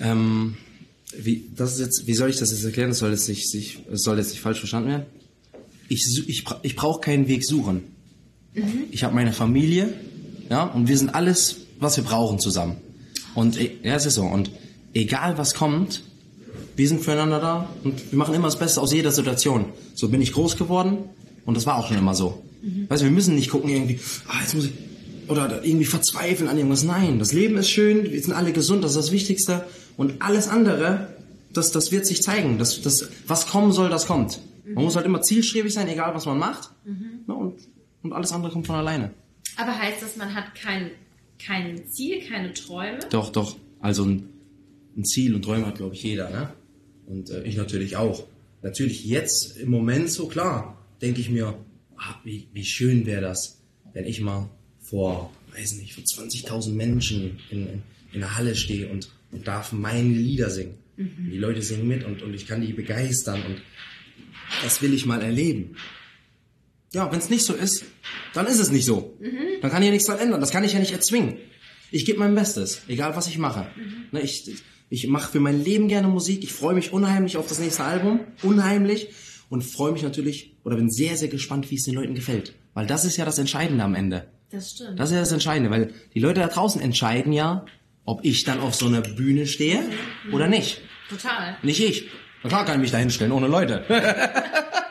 [0.00, 0.56] Ähm,
[1.16, 2.90] wie, das ist jetzt, wie soll ich das jetzt erklären?
[2.90, 5.06] Das soll jetzt nicht, sich, das soll jetzt nicht falsch verstanden werden.
[5.88, 7.94] Ich, ich, ich brauche keinen Weg suchen.
[8.90, 9.92] Ich habe meine Familie,
[10.50, 12.76] ja, und wir sind alles, was wir brauchen zusammen.
[13.34, 14.24] Und e- ja, es ist so.
[14.24, 14.50] Und
[14.94, 16.02] egal was kommt,
[16.76, 19.66] wir sind füreinander da und wir machen immer das Beste aus jeder Situation.
[19.94, 20.98] So bin ich groß geworden
[21.44, 22.42] und das war auch schon immer so.
[22.88, 24.72] Weißt du, wir müssen nicht gucken irgendwie, ah, jetzt muss ich,
[25.28, 26.82] oder irgendwie verzweifeln an irgendwas.
[26.84, 29.64] Nein, das Leben ist schön, wir sind alle gesund, das ist das Wichtigste.
[29.96, 31.08] Und alles andere,
[31.52, 32.58] das, das wird sich zeigen.
[32.58, 34.40] Das, das, was kommen soll, das kommt.
[34.74, 36.70] Man muss halt immer zielstrebig sein, egal was man macht.
[37.28, 37.54] Ja, und,
[38.02, 39.10] und alles andere kommt von alleine.
[39.58, 40.92] Aber heißt das, man hat kein,
[41.38, 43.00] kein Ziel, keine Träume?
[43.10, 43.56] Doch, doch.
[43.80, 44.28] Also ein,
[44.96, 46.52] ein Ziel und Träume hat, glaube ich, jeder, ne?
[47.06, 48.24] Und äh, ich natürlich auch.
[48.62, 51.58] Natürlich jetzt im Moment so klar, denke ich mir,
[51.96, 53.60] ah, wie, wie schön wäre das,
[53.92, 54.48] wenn ich mal
[54.80, 59.72] vor, weiß nicht, vor 20.000 Menschen in, in, in der Halle stehe und, und darf
[59.72, 60.78] meine Lieder singen.
[60.96, 63.62] Und Die Leute singen mit und, und ich kann die begeistern und
[64.62, 65.76] das will ich mal erleben.
[66.92, 67.84] Ja, wenn es nicht so ist,
[68.34, 69.18] dann ist es nicht so.
[69.60, 70.40] Dann kann ich ja nichts dran ändern.
[70.40, 71.36] Das kann ich ja nicht erzwingen.
[71.90, 73.66] Ich gebe mein Bestes, egal was ich mache.
[74.10, 76.42] Ne, ich ich mache für mein Leben gerne Musik.
[76.42, 78.20] Ich freue mich unheimlich auf das nächste Album.
[78.42, 79.08] Unheimlich.
[79.50, 82.54] Und freue mich natürlich, oder bin sehr, sehr gespannt, wie es den Leuten gefällt.
[82.74, 84.28] Weil das ist ja das Entscheidende am Ende.
[84.50, 84.98] Das stimmt.
[84.98, 87.64] Das ist ja das Entscheidende, weil die Leute da draußen entscheiden ja,
[88.04, 89.82] ob ich dann auf so einer Bühne stehe
[90.32, 90.80] oder nicht.
[91.08, 91.56] Total.
[91.62, 92.08] Nicht ich.
[92.42, 93.84] Na klar kann ich mich da hinstellen, ohne Leute.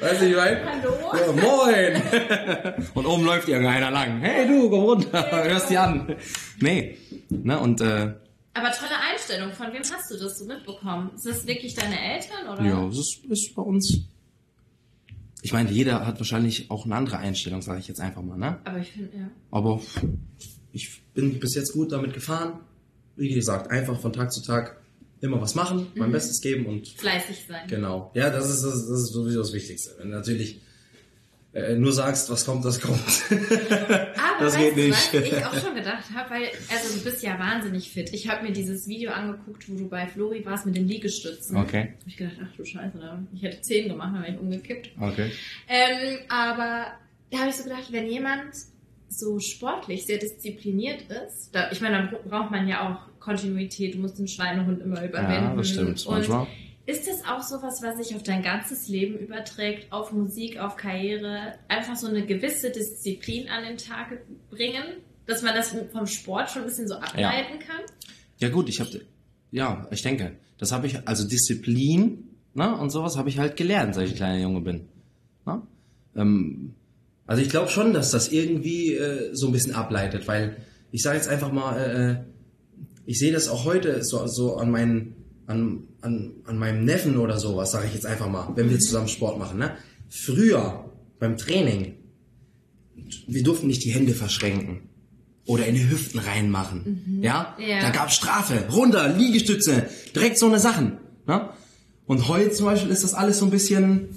[0.00, 0.60] weißt du, wie ich meine?
[0.64, 0.92] Hallo?
[1.14, 2.84] Ja, moin!
[2.94, 4.20] und oben läuft irgendeiner lang.
[4.20, 6.16] Hey du, komm runter, hörst die an.
[6.60, 6.96] Nee.
[7.30, 8.14] Ne, und äh,
[8.54, 9.52] Aber tolle Einstellung.
[9.52, 11.10] Von wem hast du das so mitbekommen?
[11.14, 12.62] Ist das wirklich deine Eltern oder?
[12.62, 14.00] ja, das ist, ist bei uns.
[15.42, 18.60] Ich meine, jeder hat wahrscheinlich auch eine andere Einstellung, sage ich jetzt einfach mal, ne?
[18.64, 19.30] Aber ich finde, ja.
[19.50, 19.80] Aber
[20.72, 22.60] ich bin bis jetzt gut damit gefahren.
[23.16, 24.81] Wie gesagt, einfach von Tag zu Tag
[25.22, 27.66] immer was machen, mein Bestes geben und Fleißig sein.
[27.68, 28.10] Genau.
[28.14, 29.92] Ja, das ist, das, das ist sowieso das Wichtigste.
[29.98, 30.60] Wenn du natürlich
[31.54, 32.98] äh, nur sagst, was kommt, das kommt.
[33.30, 35.14] Aber Das weißt geht nicht.
[35.14, 38.10] was ich auch schon gedacht habe, weil, also du bist ja wahnsinnig fit.
[38.12, 41.56] Ich habe mir dieses Video angeguckt, wo du bei Flori warst mit den Liegestützen.
[41.56, 41.94] Okay.
[42.00, 42.98] Hab ich gedacht, ach du Scheiße,
[43.34, 44.90] ich hätte zehn gemacht, dann wäre ich umgekippt.
[44.98, 45.30] Okay.
[45.68, 46.86] Ähm, aber
[47.30, 48.54] da habe ich so gedacht, wenn jemand
[49.18, 53.98] so sportlich sehr diszipliniert ist, da, ich meine, dann braucht man ja auch Kontinuität, du
[53.98, 55.50] musst den Schweinehund immer überwinden.
[55.50, 56.06] Ja, das stimmt.
[56.06, 56.46] Und Manchmal.
[56.86, 61.54] ist das auch sowas, was sich auf dein ganzes Leben überträgt, auf Musik, auf Karriere,
[61.68, 64.18] einfach so eine gewisse Disziplin an den Tag
[64.50, 64.84] bringen,
[65.26, 67.82] dass man das vom Sport schon ein bisschen so ableiten kann?
[68.38, 69.02] Ja gut, ich habe,
[69.50, 73.94] ja, ich denke, das habe ich, also Disziplin ne, und sowas habe ich halt gelernt,
[73.94, 74.88] seit ich kleiner Junge bin.
[75.46, 75.62] Ne?
[76.16, 76.74] Ähm,
[77.26, 80.56] also ich glaube schon, dass das irgendwie äh, so ein bisschen ableitet, weil
[80.90, 82.32] ich sage jetzt einfach mal, äh,
[83.06, 85.14] ich sehe das auch heute so, so an meinen,
[85.46, 89.08] an, an, an meinem Neffen oder sowas, sage ich jetzt einfach mal, wenn wir zusammen
[89.08, 89.58] Sport machen.
[89.58, 89.72] Ne?
[90.08, 91.94] Früher beim Training,
[93.26, 94.88] wir durften nicht die Hände verschränken
[95.46, 97.20] oder in die Hüften reinmachen.
[97.22, 97.56] Ja?
[97.58, 97.80] Ja.
[97.80, 100.98] Da gab Strafe, runter, Liegestütze, direkt so eine Sachen.
[101.26, 101.48] Ne?
[102.06, 104.08] Und heute zum Beispiel ist das alles so ein bisschen,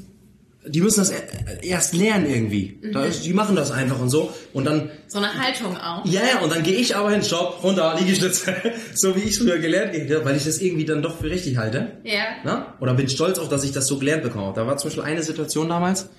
[0.67, 1.15] die müssen das e-
[1.61, 2.79] erst lernen irgendwie.
[2.93, 4.33] Da ist, die machen das einfach und so.
[4.53, 6.05] Und dann, So eine Haltung auch.
[6.05, 8.55] ja, ja, und dann gehe ich aber hin, Stopp, runter, Liegestütze.
[8.95, 11.97] so wie ich früher gelernt habe, weil ich das irgendwie dann doch für richtig halte.
[12.03, 12.23] Ja.
[12.43, 12.75] Na?
[12.79, 14.53] Oder bin stolz auch, dass ich das so gelernt bekomme.
[14.55, 16.09] Da war zum Beispiel eine Situation damals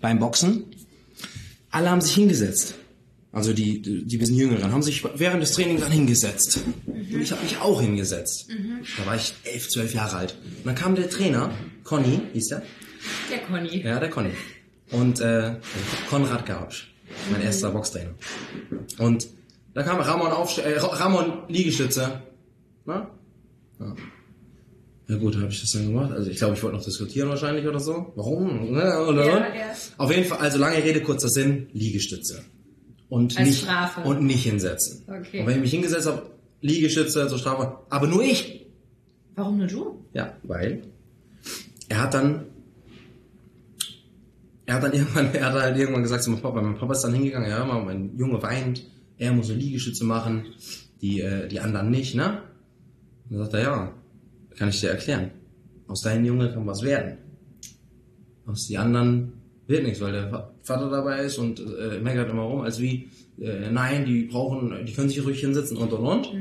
[0.00, 0.64] beim Boxen.
[1.70, 2.74] Alle haben sich hingesetzt.
[3.32, 6.60] Also die, die, bisschen Jüngeren haben sich während des Trainings dann hingesetzt.
[6.86, 8.46] Und ich habe mich auch hingesetzt.
[8.96, 10.36] Da war ich elf, zwölf Jahre alt.
[10.58, 11.50] Und dann kam der Trainer,
[11.82, 12.62] Conny hieß der.
[13.30, 13.82] Der Conny.
[13.82, 14.30] Ja, der Conny.
[14.90, 15.56] Und äh,
[16.08, 16.92] Konrad Garabsch,
[17.32, 18.14] mein erster Boxtrainer.
[18.98, 19.28] Und
[19.74, 22.22] da kam Ramon, Aufst äh, Ramon Liegestütze.
[22.84, 23.10] Na?
[23.80, 23.94] Ja.
[25.06, 26.12] Ja gut, habe ich das dann gemacht.
[26.12, 28.12] Also ich glaube, ich wollte noch diskutieren wahrscheinlich oder so.
[28.16, 28.72] Warum?
[28.72, 29.04] Ne?
[29.06, 29.74] Oder Ja, ja.
[29.98, 32.42] Auf jeden Fall, also lange Rede, kurzer Sinn, Liegestütze.
[33.10, 34.00] Und Als nicht, Strafe.
[34.00, 35.04] Und nicht hinsetzen.
[35.06, 35.40] Okay.
[35.40, 36.30] Und wenn ich mich hingesetzt habe,
[36.62, 38.66] Liegestütze zur Strafe, aber nur ich.
[39.34, 40.04] Warum nur du?
[40.14, 40.82] Ja, weil
[41.90, 42.46] er hat dann
[44.66, 47.02] er hat dann irgendwann, er hat halt irgendwann gesagt zu meinem Papa, mein Papa ist
[47.02, 48.84] dann hingegangen, ja, mein Junge weint,
[49.18, 50.44] er muss so Liegestütze machen,
[51.00, 52.42] die, äh, die anderen nicht, ne?
[53.28, 53.92] Und dann sagt er, ja,
[54.56, 55.30] kann ich dir erklären.
[55.86, 57.18] Aus deinem Junge kann was werden.
[58.46, 59.32] Aus die anderen
[59.66, 63.08] wird nichts, weil der Va- Vater dabei ist und äh, meckert immer rum, als wie,
[63.40, 66.32] äh, nein, die brauchen, die können sich ruhig hinsetzen und und und.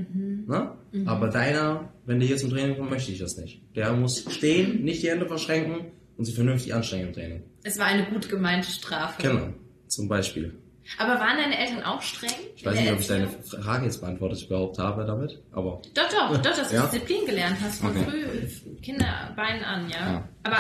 [0.48, 0.72] Ne?
[1.06, 3.62] Aber deiner, wenn der hier zum Training kommt, möchte ich das nicht.
[3.76, 7.44] Der muss stehen, nicht die Hände verschränken und sich vernünftig anstrengen im Training.
[7.64, 9.22] Es war eine gut gemeinte Strafe.
[9.22, 9.48] Genau,
[9.88, 10.54] zum Beispiel.
[10.98, 12.32] Aber waren deine Eltern auch streng?
[12.58, 13.28] Ich weiß nicht, ob ich deine?
[13.30, 16.84] Frage jetzt beantwortet überhaupt habe damit, aber Doch, doch, doch, dass du Ja?
[16.88, 18.04] Disziplin gelernt hast von Okay.
[18.06, 19.98] früh Kinderbeinen an, ja.
[20.14, 20.30] Ja.
[20.44, 20.58] Aber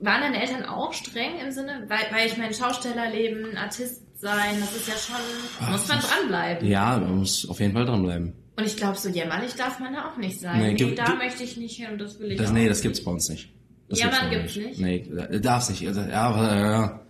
[0.00, 1.84] waren deine Eltern auch streng im Sinne?
[1.88, 6.68] Weil, weil ich mein Schaustellerleben, Artist sein, das ist ja schon, muss man dranbleiben.
[6.68, 8.32] ja, man muss auf jeden Fall dranbleiben.
[8.56, 10.58] Und ich glaube, so jämmerlich darf man da auch nicht sein.
[10.60, 12.52] Nee, Nee, gibt- da gibt- möchte ich nicht hin und das will ich Das, auch.
[12.54, 13.50] nee, das gibt's bei uns nicht.
[13.90, 14.80] Das Ja, bei man uns gibt's nicht.
[14.80, 15.86] Nee, äh, darf's nicht.
[15.86, 17.00] Also, ja, aber, ja.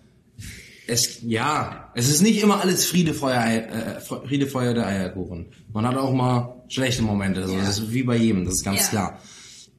[0.86, 5.46] Es, ja, es ist nicht immer alles Friede, Feuer, äh, Friede, Feuer, der Eierkuchen.
[5.72, 7.46] Man hat auch mal schlechte Momente.
[7.46, 7.52] So.
[7.54, 7.60] Ja.
[7.60, 8.88] Das ist wie bei jedem, das ist ganz Ja.
[8.88, 9.18] klar.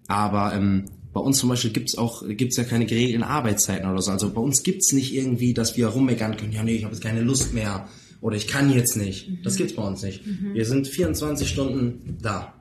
[0.08, 4.12] Aber ähm, bei uns zum Beispiel gibt's auch gibt's ja keine geregelten Arbeitszeiten oder so.
[4.12, 7.04] Also bei uns gibt's nicht irgendwie, dass wir rummeckern können, ja nee, ich habe jetzt
[7.04, 7.90] keine Lust mehr
[8.22, 9.30] oder ich kann jetzt nicht.
[9.30, 9.40] Mhm.
[9.44, 10.22] Das gibt's bei uns nicht.
[10.54, 12.54] Wir sind 24 Stunden da.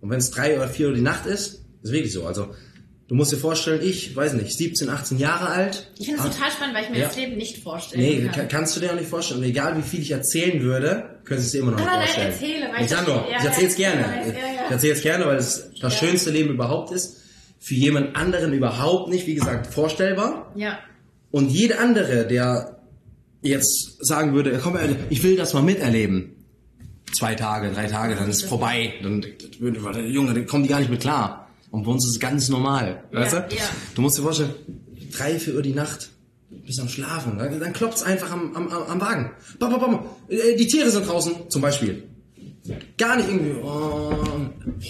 [0.00, 2.26] Und wenn es drei oder vier Uhr die Nacht ist, ist wirklich so.
[2.26, 2.48] Also
[3.08, 5.90] du musst dir vorstellen, ich, weiß nicht, 17, 18 Jahre alt.
[5.98, 7.06] Ich finde es total spannend, weil ich mir Ja.
[7.08, 8.32] das Leben nicht vorstellen Nee, kann.
[8.34, 9.40] kann, kannst du dir auch nicht vorstellen.
[9.40, 11.96] Und egal wie viel ich erzählen würde, können sie es dir immer noch nicht Ah,
[11.96, 12.32] nein, vorstellen.
[12.32, 14.00] erzähle, weil ich ich das- nur, ja, ich erzähle es gerne.
[14.02, 14.32] ja.
[14.66, 16.06] Ich erzähle es gerne, weil es das Ja.
[16.06, 17.20] schönste Leben überhaupt ist.
[17.60, 20.52] Für jemand anderen überhaupt nicht, wie gesagt, vorstellbar.
[20.54, 20.78] Ja.
[21.30, 22.78] Und jeder andere, der
[23.42, 24.78] jetzt sagen würde, komm,
[25.10, 26.30] ich will das mal miterleben.
[27.12, 28.94] Zwei Tage, drei Tage, dann ist es vorbei.
[29.02, 29.24] Dann
[30.06, 31.43] Junge, dann kommen die gar nicht mit klar.
[31.74, 33.02] Und bei uns ist es ganz normal.
[33.10, 33.36] Ja, weißt du?
[33.56, 33.64] ja.
[33.96, 34.54] Du musst dir vorstellen,
[35.10, 36.08] drei, vier Uhr die Nacht,
[36.48, 39.32] bist am Schlafen, dann, dann klopft's einfach am, am, am am Wagen.
[39.58, 40.06] Bam, bam, bam.
[40.28, 42.04] Äh, Die Tiere sind draußen, zum Beispiel.
[42.96, 44.16] Gar nicht irgendwie, oh,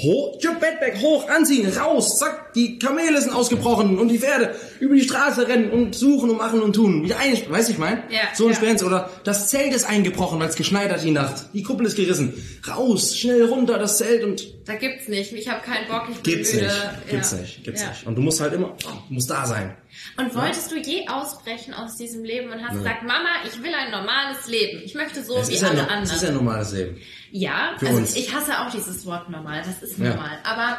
[0.03, 4.55] hoch, Tür, Bett weg, hoch, anziehen, raus, zack, die Kamele sind ausgebrochen und die Pferde
[4.79, 7.03] über die Straße rennen und suchen und machen und tun.
[7.03, 8.05] Wieder ein, weißt du, ich mein?
[8.11, 8.57] Ja, so ein ja.
[8.57, 8.85] Spenst.
[8.85, 11.47] Oder das Zelt ist eingebrochen, weil es geschneit hat die Nacht.
[11.53, 12.35] Die Kuppel ist gerissen.
[12.69, 15.33] Raus, schnell runter, das Zelt und Da gibt's nicht.
[15.33, 16.67] Ich habe keinen Bock, ich bin gibt's müde.
[16.67, 17.11] nicht.
[17.11, 17.39] Gibt's ja.
[17.39, 17.89] nicht, gibt's ja.
[17.89, 18.07] nicht.
[18.07, 18.77] Und du musst halt immer,
[19.09, 19.75] du musst da sein.
[20.17, 23.91] Und wolltest du je ausbrechen aus diesem Leben und hast gesagt, Mama, ich will ein
[23.91, 24.83] normales Leben.
[24.85, 26.03] Ich möchte so Es wie ja, alle no- anderen.
[26.03, 26.97] es ist ja ein normales Leben.
[27.33, 28.15] Ja, Für also uns.
[28.17, 30.11] ich hasse auch dieses Wort normal, das ist Ja.
[30.11, 30.39] normal.
[30.45, 30.79] Aber,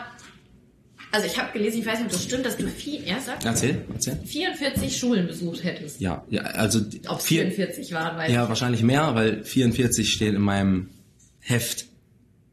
[1.12, 3.43] also ich habe gelesen, ich weiß nicht, ob das stimmt, dass du vier, ja, sag,
[3.45, 4.19] Erzähl, erzähl.
[4.25, 5.99] 44 Schulen besucht hättest.
[6.01, 10.34] Ja, ja, also Ob es vier- 44 waren, weiß Ja, wahrscheinlich mehr, weil 44 steht
[10.34, 10.89] in meinem
[11.39, 11.86] Heft.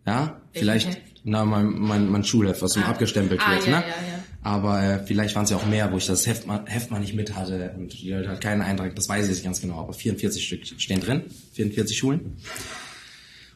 [0.07, 0.99] Ja, vielleicht, Heft?
[1.25, 2.83] na, mein, mein, mein Schulheft, was Ah.
[2.83, 3.85] abgestempelt Ah, wird, ja, ne?
[3.87, 4.22] ja, ja.
[4.45, 6.99] Aber äh, vielleicht waren es ja auch mehr, wo ich das Heft mal, Heft mal
[7.01, 9.79] nicht mit hatte und die Leute halt keinen Eintrag, das weiß ich nicht ganz genau,
[9.79, 12.37] aber 44 Stück stehen drin, 44 Schulen.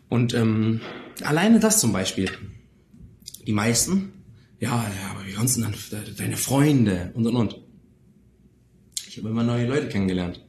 [0.09, 0.81] Und ähm,
[1.25, 2.31] alleine das zum Beispiel.
[3.47, 4.13] Die meisten,
[4.61, 4.71] ja,
[5.11, 7.61] aber wie sonst dann de- deine Freunde und und und.
[9.09, 10.43] Ich habe immer neue Leute kennengelernt.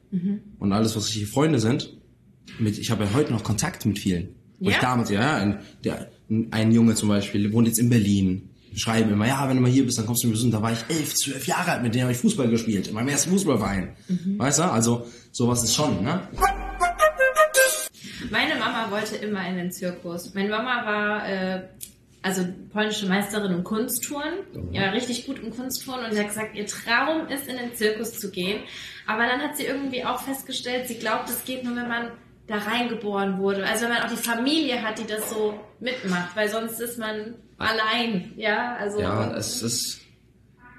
[0.59, 1.93] Und alles, was richtige Freunde sind,
[2.59, 4.29] mit, ich habe ja heute noch Kontakt mit vielen.
[4.59, 4.75] Wo Ja?
[4.75, 6.11] ich damals, ja, ein, der,
[6.51, 8.46] ein Junge zum Beispiel, wohnt jetzt in Berlin.
[8.77, 10.51] Schreiben immer, ja, wenn du mal hier bist, dann kommst du mir besuchen.
[10.51, 13.09] Da war ich elf, zwölf Jahre alt, mit dem habe ich Fußball gespielt, in meinem
[13.09, 13.95] ersten Fußballverein.
[14.37, 14.63] Weißt du?
[14.63, 16.27] Also, sowas ist schon, ne?
[18.29, 20.33] Meine Mama wollte immer in den Zirkus.
[20.33, 21.63] Meine Mama war äh,
[22.21, 24.33] also polnische Meisterin im Kunsttouren.
[24.73, 27.73] Die war richtig gut im Kunsttouren und sie hat gesagt, ihr Traum ist, in den
[27.73, 28.63] Zirkus zu gehen.
[29.05, 32.11] Aber dann hat sie irgendwie auch festgestellt, sie glaubt, es geht nur, wenn man
[32.47, 33.65] da reingeboren wurde.
[33.65, 37.35] Also wenn man auch die Familie hat, die das so mitmacht, weil sonst ist man
[37.57, 38.31] allein.
[38.37, 39.99] Ja, also Ja, es ist,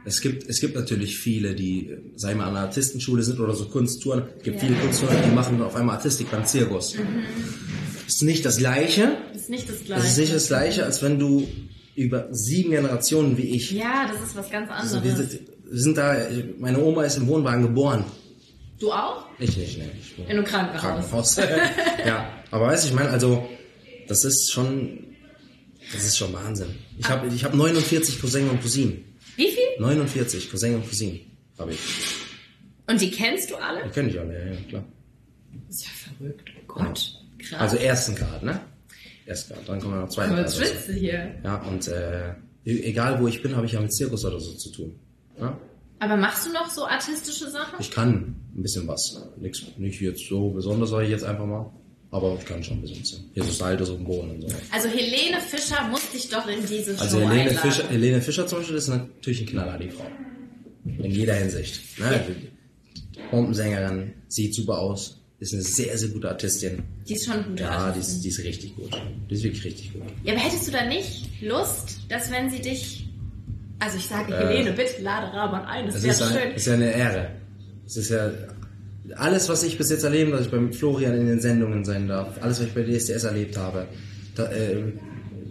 [0.04, 3.66] Es gibt, es gibt natürlich viele, die, ich mal, an einer Artistenschule sind oder so
[3.66, 4.24] Kunsttouren.
[4.38, 6.96] Es gibt viele Kunsttouren, die machen auf einmal Artistik beim Zirkus.
[8.06, 9.18] Ist nicht das Gleiche.
[9.34, 10.02] Ist nicht das Gleiche.
[10.02, 11.46] Es ist nicht das Gleiche, als wenn du
[11.94, 13.72] über sieben Generationen wie ich.
[13.72, 14.94] Ja, das ist was ganz anderes.
[14.94, 15.32] Also wir, sind,
[15.64, 16.16] wir sind da,
[16.58, 18.04] meine Oma ist im Wohnwagen geboren.
[18.78, 19.26] Du auch?
[19.38, 19.90] Ich nicht, nee.
[20.00, 21.34] Ich In einem Krankenhaus.
[21.34, 21.36] Krankenhaus.
[22.06, 23.48] ja, aber weißt du, ich meine, also,
[24.08, 25.16] das ist schon,
[25.92, 26.74] das ist schon Wahnsinn.
[26.98, 29.04] Ich habe ich hab 49 Cousins und Cousinen.
[29.36, 29.62] Wie viel?
[29.80, 31.20] 49 Cousins und Cousinen
[31.58, 31.78] habe ich.
[32.86, 33.84] Und die kennst du alle?
[33.84, 34.84] Die kenne ich alle, ja, ja, klar.
[35.66, 36.50] Das ist ja verrückt.
[36.58, 37.14] Oh Gott.
[37.38, 37.60] Krass.
[37.60, 38.60] Also ersten Grad, ne?
[39.26, 40.52] Ersten Grad, dann kommen wir noch zweiten Grad.
[40.54, 41.34] schwitze hier.
[41.44, 42.30] Ja, und äh,
[42.64, 44.98] e- egal wo ich bin, habe ich ja mit Zirkus oder so zu tun.
[45.38, 45.58] Ja?
[46.00, 47.80] Aber machst du noch so artistische Sachen?
[47.80, 49.20] Ich kann ein bisschen was.
[49.38, 51.70] Nix, nicht jetzt so besonders, sage ich jetzt einfach mal.
[52.10, 53.20] Aber ich kann schon ein bisschen was.
[53.34, 54.48] Hier so Salto, so ein Boden und so.
[54.70, 57.58] Also Helene Fischer muss dich doch in diese Show Also Helene einladen.
[57.58, 60.06] Fischer, Helene Fischer zum Beispiel ist natürlich ein Knaller, die Frau.
[60.84, 61.80] In jeder Hinsicht.
[61.98, 62.24] Ne?
[63.30, 66.82] Bombensängerin, sieht super aus, ist eine sehr, sehr gute Artistin.
[67.06, 67.60] Die ist schon gut.
[67.60, 68.90] Ja, die ist, die ist richtig gut.
[69.28, 70.02] Die ist wirklich richtig gut.
[70.24, 73.07] Ja, aber hättest du da nicht Lust, dass wenn sie dich...
[73.80, 76.52] Also ich sage, Helene, bitte lade Raban ein, das ist, ein, schön.
[76.52, 77.30] ist ja eine Ehre.
[77.86, 78.30] Es ist ja
[79.16, 82.42] alles, was ich bis jetzt erleben, dass ich beim Florian in den Sendungen sein darf,
[82.42, 83.86] alles, was ich bei DSDS erlebt habe.
[84.34, 84.92] Da, äh,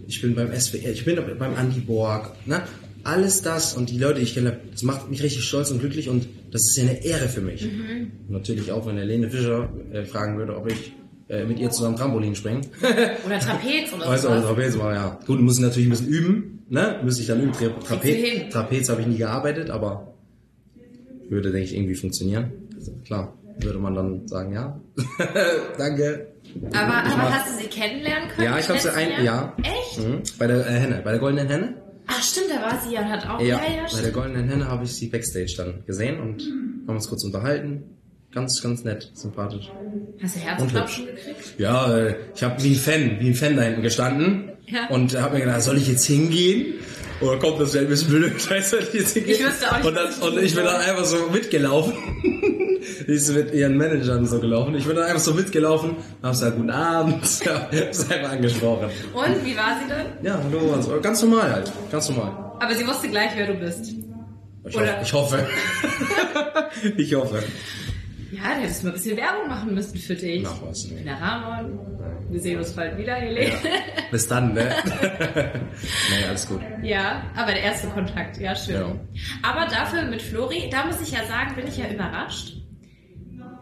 [0.06, 2.62] ich bin beim SWR, ich bin beim Andy Borg, ne?
[3.04, 6.08] Alles das und die Leute, die ich kenne, das macht mich richtig stolz und glücklich
[6.08, 7.64] und das ist ja eine Ehre für mich.
[7.64, 8.10] Mhm.
[8.28, 10.92] Natürlich auch, wenn Helene Fischer äh, fragen würde, ob ich
[11.28, 12.66] äh, mit ihr zusammen Trampolin springen.
[13.24, 14.44] Oder Trapez oder Weißt du, sowas.
[14.44, 15.18] Trapez war ja.
[15.26, 17.00] Gut, muss ich natürlich ein bisschen üben, ne?
[17.02, 17.52] Müsste ich dann üben.
[17.52, 17.68] Tra.
[17.68, 20.14] Trapez, Trapez habe ich nie gearbeitet, aber
[21.28, 22.52] würde, denke ich, irgendwie funktionieren.
[22.76, 24.80] Also, klar, würde man dann sagen, ja.
[25.78, 26.28] Danke.
[26.72, 28.46] Aber, aber mach- hast du sie kennenlernen können?
[28.46, 29.22] Ja, ich habe sie ein, Jahr?
[29.22, 29.56] ja.
[29.62, 29.98] Echt?
[29.98, 30.22] Mhm.
[30.38, 31.74] Bei der äh, Henne, bei der goldenen Henne.
[32.06, 33.38] Ach stimmt, da war sie ja und hat auch...
[33.40, 36.40] Ja, ja, ja bei der goldenen Henne habe ich sie backstage dann gesehen und
[36.86, 37.97] haben uns kurz unterhalten.
[38.32, 39.70] Ganz, ganz nett, sympathisch.
[40.22, 41.54] Hast du Herzklopfen gekriegt?
[41.58, 44.88] Ja, äh, ich habe wie ein Fan, wie ein Fan da hinten gestanden Ja.
[44.90, 46.74] und habe mir gedacht, soll ich jetzt hingehen?
[47.22, 49.34] Oder kommt das ein bisschen blöd, weißt du, ich jetzt hingehe?
[49.34, 51.94] Ich wüsste auch nicht, und, dann, und ich bin dann einfach so mitgelaufen.
[53.08, 54.74] Die ist mit ihren Managern so gelaufen.
[54.74, 57.24] Ich bin dann einfach so mitgelaufen, hab gesagt, guten Abend,
[57.90, 58.90] ist einfach angesprochen.
[59.14, 60.06] Und, wie war sie dann?
[60.22, 61.00] Ja, hallo, und so.
[61.00, 62.32] ganz normal halt, ganz normal.
[62.60, 63.90] Aber sie wusste gleich, wer du bist.
[64.66, 65.46] Ich, Oder- hoffe, ich hoffe.
[66.98, 67.42] ich hoffe.
[68.30, 70.42] Ja, da hättest du mal ein bisschen Werbung machen müssen für dich.
[70.42, 71.02] Mach was, nee.
[71.04, 71.78] Na, Ramon,
[72.30, 73.52] wir sehen uns bald wieder, Helene.
[74.10, 74.70] Bis dann, ne?
[76.10, 76.60] nee, alles gut.
[76.82, 78.74] Ja, aber der erste Kontakt, ja, schön.
[78.76, 78.96] Ja.
[79.42, 82.54] Aber dafür mit Flori, da muss ich ja sagen, bin ich ja überrascht.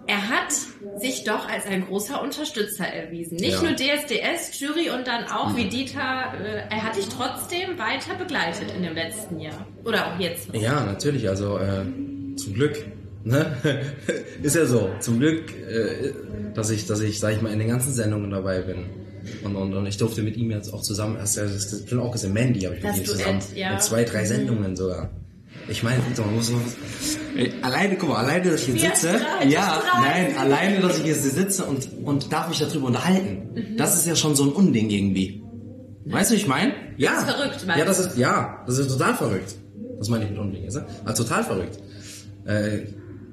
[0.09, 0.53] Er hat
[1.01, 3.37] sich doch als ein großer Unterstützer erwiesen.
[3.39, 3.63] Nicht Ja.
[3.63, 8.73] nur DSDS, Jury und dann auch wie Dieter, äh, er hat dich trotzdem weiter begleitet
[8.77, 9.67] in dem letzten Jahr.
[9.85, 10.61] Oder auch jetzt noch.
[10.61, 11.29] Ja, natürlich.
[11.29, 11.85] Also äh,
[12.37, 12.87] zum Glück,
[13.27, 13.57] ne?
[14.43, 14.91] ist ja so.
[15.01, 16.13] Zum Glück, äh,
[16.55, 18.85] dass ich, dass ich, sag ich mal, in den ganzen Sendungen dabei bin.
[19.43, 21.99] Und, und, und ich durfte mit ihm jetzt auch zusammen, hast du ja das, das
[21.99, 23.41] auch gesehen, Mandy habe ich mit Das ihm zusammen.
[23.55, 23.75] ja.
[23.75, 25.11] In zwei, drei Sendungen sogar.
[25.69, 26.53] Ich meine, guck doch, man muss
[27.37, 29.19] Ey, alleine, guck mal, alleine, dass ich hier sitze.
[29.19, 29.49] drei?
[29.49, 33.49] Ja, nein, alleine, dass ich hier sitze und, und darf mich darüber unterhalten.
[33.55, 33.77] Mhm.
[33.77, 35.43] Das ist ja schon so ein Unding irgendwie.
[36.05, 36.73] Weißt du, wie ich meine?
[36.97, 37.15] Ja.
[37.15, 39.57] Das ist verrückt, meinst Ja, das ist, ja, das ist total verrückt.
[39.99, 40.87] Das meine ich mit Unding, ist, ne?
[41.05, 41.79] Also total verrückt.
[42.45, 42.83] Äh,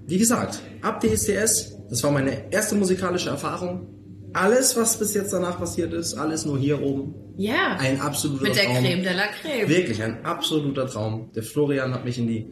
[0.07, 3.87] wie gesagt, ab DSDS, das war meine erste musikalische Erfahrung.
[4.33, 7.13] Alles, was bis jetzt danach passiert ist, alles nur hier oben.
[7.37, 8.77] Ja, Ein absoluter mit der Traum.
[8.83, 9.69] Creme de la Creme.
[9.69, 11.31] Wirklich ein absoluter Traum.
[11.35, 12.47] Der Florian hat mich in die,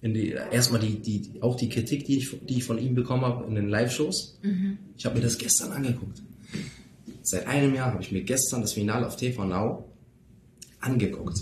[0.00, 3.24] in die, erstmal die, die, auch die Kritik, die ich, die ich von ihm bekommen
[3.24, 4.38] habe in den Live-Shows.
[4.42, 4.78] Mhm.
[4.96, 6.22] Ich habe mir das gestern angeguckt.
[7.22, 9.88] Seit einem Jahr habe ich mir gestern das Finale auf TV Now
[10.80, 11.38] angeguckt.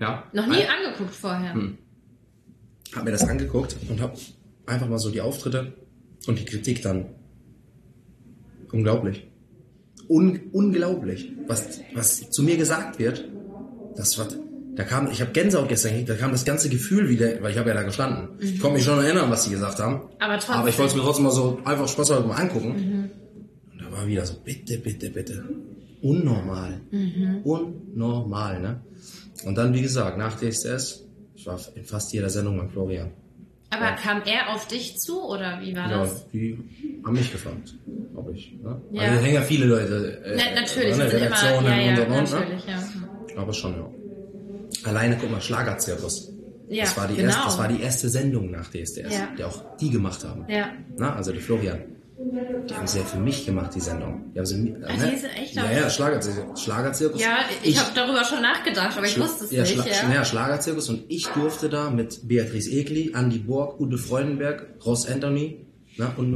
[0.00, 0.24] Ja.
[0.32, 1.54] Noch nie Ein- angeguckt vorher.
[1.54, 1.78] Hm.
[2.94, 4.14] Hab mir das angeguckt und habe
[4.66, 5.72] einfach mal so die Auftritte
[6.26, 7.06] und die Kritik dann.
[8.72, 9.26] Unglaublich.
[10.08, 13.28] Un unglaublich, was, was zu mir gesagt wird.
[13.96, 14.28] Das war,
[14.74, 17.58] da kam, ich habe Gänsehaut gestern gekriegt, da kam das ganze Gefühl wieder, weil ich
[17.58, 18.28] habe ja da gestanden.
[18.40, 20.08] Ich konnte mich schon erinnern, was sie gesagt haben.
[20.18, 20.54] Aber trotzdem.
[20.54, 23.10] Aber ich wollte es mir trotzdem mal so einfach spaßhalber mal angucken.
[23.72, 25.44] Und da war wieder so, bitte, bitte, bitte.
[26.02, 26.80] Unnormal.
[27.44, 28.80] Unnormal, ne?
[29.44, 33.10] Und dann, wie gesagt, nach DSS, ich war in fast jeder Sendung beim Florian.
[33.70, 36.28] Aber kam er auf dich zu oder wie war Ja, das?
[36.30, 36.58] die
[37.04, 37.74] haben mich gefragt,
[38.16, 38.52] ob ich.
[38.62, 38.80] Ne?
[38.90, 39.02] Ja.
[39.02, 40.22] Also, da hängen ja viele Leute.
[40.24, 42.10] Äh, Na, natürlich, ne, sind immer, ja, ja, und und.
[42.10, 42.38] Ne?
[42.40, 42.82] natürlich, ja.
[43.36, 44.88] Aber schon, ja.
[44.88, 46.32] Alleine, guck mal, Schlagerzirkus.
[46.68, 47.28] Ja, das, war die genau.
[47.28, 49.28] erste, das war die erste Sendung nach DSDS, Ja.
[49.36, 50.44] die auch die gemacht haben.
[50.48, 50.68] Ja.
[50.96, 51.80] Na, also der Florian.
[52.68, 54.30] Die haben sie ja für mich gemacht, die Sendung.
[54.34, 55.08] Die haben sie, Ah, ne?
[55.08, 56.62] die ist echt Ja, auch- ja, Schlagerzirkus.
[56.62, 57.20] Schlagerzirkus.
[57.20, 59.72] Ja, ich, habe darüber schon nachgedacht, aber ich wusste es ja, nicht.
[59.72, 60.14] Schla Ja.
[60.14, 65.64] ja, Schlagerzirkus und ich durfte da mit Beatrice Egli, Andy Borg, Ude Freudenberg, Ross Anthony
[65.96, 66.30] ne, und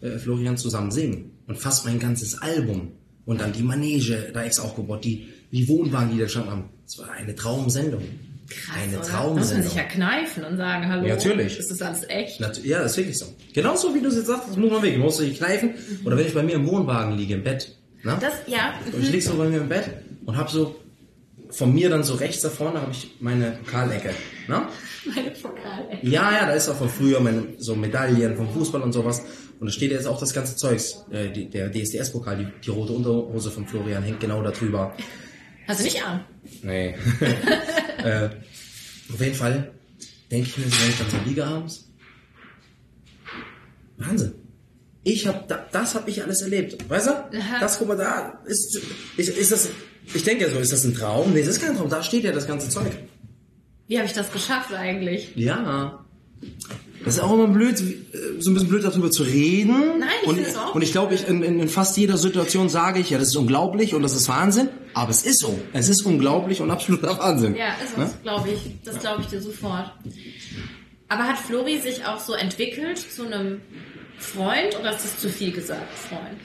[0.00, 1.32] mit äh, Florian zusammen singen.
[1.48, 2.92] Und fast mein ganzes Album.
[3.24, 6.64] Und dann die Manege da extra aufgebaut, die, die Wohnwagen, die da standen haben.
[6.86, 8.02] Es war eine Traumsendung.
[8.74, 9.06] Eine Oder?
[9.06, 9.38] Traumsendung.
[9.38, 11.58] Muss man sich ja kneifen und sagen, hallo, Ja, natürlich.
[11.58, 12.40] ist das alles echt?
[12.40, 13.26] Nat ja, das ist wirklich so.
[13.52, 14.94] Genauso wie du es jetzt sagst, das muss man wirklich.
[14.94, 15.74] Du musst dich kneifen.
[16.04, 17.76] Oder wenn ich bei mir im Wohnwagen liege, im Bett.
[18.02, 18.16] Ne?
[18.20, 19.90] Das, ja, Und ich lieg so bei mir im Bett
[20.24, 20.76] und hab so
[21.50, 24.10] von mir dann so rechts da vorne habe ich meine Pokalecke.
[24.48, 24.62] Ne?
[25.14, 25.98] meine Pokale.
[26.02, 29.22] Ja, ja, da ist auch von früher meine, so Medaillen vom Fußball und sowas.
[29.58, 31.04] Und da steht jetzt auch das ganze Zeugs.
[31.10, 34.94] Äh, die, der DSDS-Pokal, die, die rote Unterhose von Florian hängt genau da drüber.
[35.66, 36.24] Hast du nicht an?
[36.62, 36.94] Nee.
[37.98, 38.30] äh,
[39.12, 39.72] auf jeden Fall
[40.30, 41.88] denke ich mir so, wenn ich dann so liege abends.
[43.96, 44.34] Wahnsinn.
[45.04, 46.88] Ich hab, da, das habe ich alles erlebt.
[46.88, 47.10] Weißt du?
[47.10, 47.60] Aha.
[47.60, 48.80] Das, guck mal, da ist,
[49.16, 49.68] ist, ist das,
[50.14, 51.32] ich denke ja so, ist das ein Traum?
[51.32, 51.88] Nee, das ist kein Traum.
[51.88, 52.92] Da steht ja das ganze Zeug.
[53.86, 55.32] Wie habe ich das geschafft eigentlich?
[55.34, 56.04] Ja.
[57.04, 59.98] Das ist auch immer blöd, äh, so ein bisschen blöd darüber zu reden.
[59.98, 63.10] Nein, ich und, auch Und ich glaube, ich, in, in, fast jeder Situation sage ich,
[63.10, 64.68] ja, das ist unglaublich und das ist Wahnsinn.
[64.94, 65.58] Aber es ist so.
[65.72, 67.54] Es ist unglaublich und absoluter Wahnsinn.
[67.54, 68.04] Ja, ist Ne?
[68.04, 68.58] es, glaube ich.
[68.84, 69.92] Das glaube ich dir sofort.
[71.08, 73.60] Aber hat Flori sich auch so entwickelt zu einem
[74.18, 76.38] Freund oder ist das zu viel gesagt, Freund?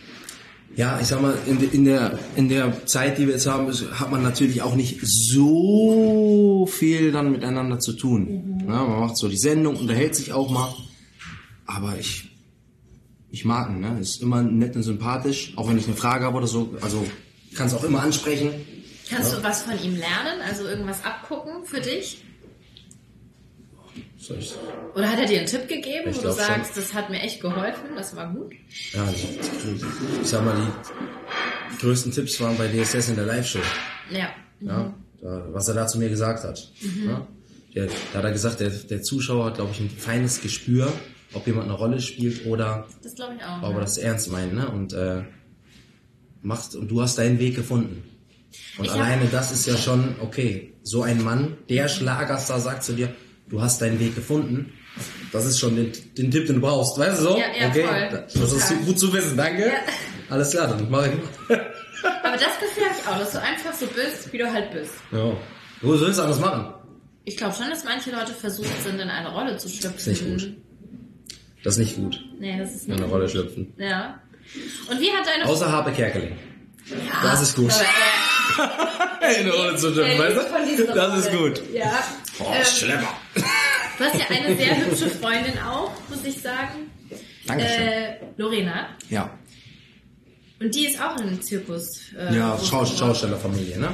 [0.76, 4.10] Ja, ich sag mal, in, in, der, in der Zeit, die wir jetzt haben, hat
[4.10, 8.64] man natürlich auch nicht so viel dann miteinander zu tun.
[8.68, 10.74] Ja, man macht so die Sendung, unterhält sich auch mal.
[11.68, 12.32] Aber ich,
[13.30, 14.00] ich mag ihn, ne?
[14.00, 16.76] Ist immer nett und sympathisch, auch wenn ich eine Frage habe oder so.
[16.82, 17.06] Also
[17.56, 18.52] kann es auch immer ansprechen.
[19.10, 20.42] Kannst du was von ihm lernen?
[20.48, 22.24] Also irgendwas abgucken für dich?
[24.26, 24.54] Soll ich,
[24.96, 26.46] Oder hat er dir einen Tipp gegeben, Ich wo du glaub schon.
[26.46, 28.54] sagst, das hat mir echt geholfen, das war gut?
[28.94, 29.28] ja, ich,
[30.22, 30.56] ich sag mal,
[31.74, 33.60] die größten Tipps waren bei DSS in der Live-Show.
[34.12, 34.30] Ja.
[34.62, 36.72] Ja, da, was er da zu mir gesagt hat.
[37.06, 37.28] Ja,
[37.76, 40.92] der, da hat er gesagt, der, der Zuschauer hat, glaube ich, ein feines Gespür,
[41.34, 43.58] ob jemand eine Rolle spielt oder Das glaube ich auch.
[43.58, 43.80] ob er ja.
[43.82, 44.54] das ernst meint.
[44.54, 44.70] Ne?
[44.70, 45.24] Und, äh,
[46.42, 48.04] machst, und du hast deinen Weg gefunden.
[48.78, 52.94] Und Ich alleine das ist ja schon, okay, so ein Mann, der Schlagerstar sagt zu
[52.94, 53.10] dir,
[53.50, 54.74] du hast deinen Weg gefunden.
[55.32, 57.38] Das ist schon den, den Tipp, den du brauchst, weißt du so?
[57.38, 58.10] Ja, ja, okay, voll.
[58.42, 58.84] das ist Total.
[58.86, 59.68] gut zu wissen, danke.
[59.68, 59.74] Ja.
[60.30, 61.12] Alles klar, dann mach ich.
[62.24, 64.92] Aber das Gefühl habe ich auch, dass du einfach so bist, wie du halt bist.
[65.12, 65.34] ja.
[65.82, 66.74] Du sollst anders machen.
[67.26, 69.98] Ich glaube schon, dass manche Leute versucht sind, in eine Rolle zu schlüpfen.
[69.98, 70.54] Ist nicht gut.
[71.64, 73.14] Das ist nicht gut, Nee, das ist in nicht eine gut.
[73.16, 73.74] Rolle schlüpfen.
[73.78, 74.20] Ja.
[74.90, 76.38] Und wie hat deine Außer Harpe Kerkeling.
[76.90, 77.72] Ja, das ist gut.
[77.72, 81.62] aber er- In eine Rolle zu lebt von dieser Das ist gut.
[81.74, 82.04] Ja.
[82.40, 83.14] Oh, Ähm, Schlepper.
[83.98, 86.90] Du hast ja eine sehr hübsche Freundin auch, muss ich sagen.
[87.46, 87.80] Dankeschön.
[87.80, 88.88] Äh, Lorena.
[89.10, 89.30] Ja,
[90.60, 92.00] Und die ist auch im Zirkus.
[92.18, 92.98] Äh, ja groß Schau geworden.
[92.98, 93.90] Schaustellerfamilie, ne?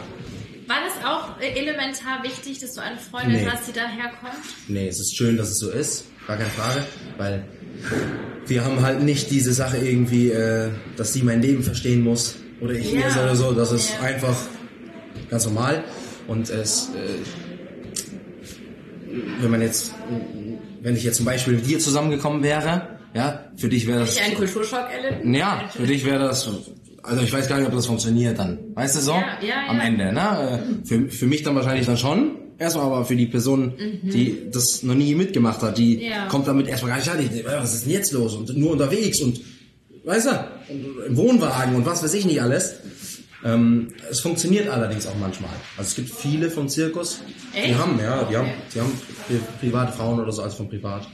[0.67, 3.47] War das auch äh, elementar wichtig, dass du eine Freundin Nee.
[3.51, 4.35] hast, die daherkommt?
[4.69, 6.85] Nee, es ist schön, dass es so ist, gar keine Frage,
[7.17, 7.43] weil
[8.47, 12.71] wir haben halt nicht diese Sache irgendwie, äh, dass sie mein Leben verstehen muss oder
[12.73, 12.99] ich Ja.
[13.01, 13.51] ihr oder so.
[13.51, 14.07] Das ist Ja.
[14.07, 14.37] einfach
[15.29, 15.83] ganz normal
[16.27, 17.48] und es, äh,
[19.41, 19.93] wenn man jetzt,
[20.81, 24.21] wenn ich jetzt zum Beispiel mit dir zusammengekommen wäre, ja, für dich wäre das, Ich
[24.21, 25.33] einen Kulturschock erlitten?
[25.33, 26.47] ja, für dich wäre das,
[27.03, 29.11] also ich weiß gar nicht, ob das funktioniert dann, weißt du so?
[29.13, 29.83] Ja, ja, Am ja.
[29.83, 30.61] Ende, ne?
[30.83, 32.31] Äh, Für, für mich dann wahrscheinlich dann schon.
[32.57, 36.01] Erstmal aber für die Person, die das noch nie mitgemacht hat, die Mhm.
[36.03, 36.25] Ja.
[36.27, 37.17] kommt damit erstmal gar nicht an.
[37.19, 38.35] Die, Was ist denn jetzt los?
[38.35, 39.39] Und nur unterwegs und,
[40.03, 42.75] weißt du, im Wohnwagen und was weiß ich nicht alles.
[43.43, 45.51] Ähm, es funktioniert allerdings auch manchmal.
[45.77, 47.21] Also es gibt viele vom Zirkus,
[47.53, 47.77] die Echt?
[47.77, 48.91] haben, ja, die haben, die haben
[49.27, 51.07] pri private Frauen oder so als von privat.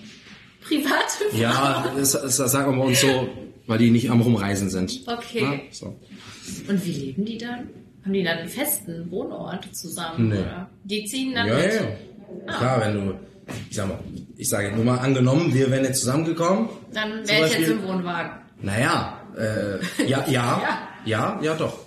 [0.68, 3.30] Private Ja, das, das sagen wir bei uns so,
[3.68, 5.02] weil die nicht am Rumreisen sind.
[5.06, 5.42] Okay.
[5.42, 6.00] Ja, so.
[6.68, 7.70] Und wie leben die dann?
[8.04, 10.30] Haben die dann einen festen Wohnort zusammen?
[10.30, 10.40] Nee.
[10.40, 10.70] Oder?
[10.84, 11.74] Die ziehen dann Ja, mit?
[11.74, 11.82] ja,
[12.48, 12.58] ja.
[12.58, 13.14] Klar, wenn du,
[13.70, 14.00] ich sag mal,
[14.38, 16.70] ich sage nur mal angenommen, wir wären jetzt zusammengekommen.
[16.94, 18.32] Dann wäre ich jetzt im Wohnwagen.
[18.62, 21.85] Naja, äh, ja, ja, ja, ja, doch.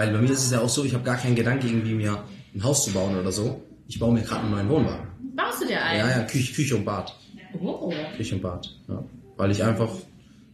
[0.00, 2.24] Weil bei mir ist es ja auch so, ich habe gar keinen Gedanke, irgendwie mir
[2.54, 3.60] ein Haus zu bauen oder so.
[3.86, 5.08] Ich baue mir gerade einen neuen Wohnwagen.
[5.36, 5.98] Baust du dir einen?
[5.98, 7.14] Ja, ja, Küche, Küche und Bad.
[7.60, 7.92] Oh.
[8.16, 8.74] Küche und Bad.
[8.88, 9.04] Ja.
[9.36, 9.90] Weil ich einfach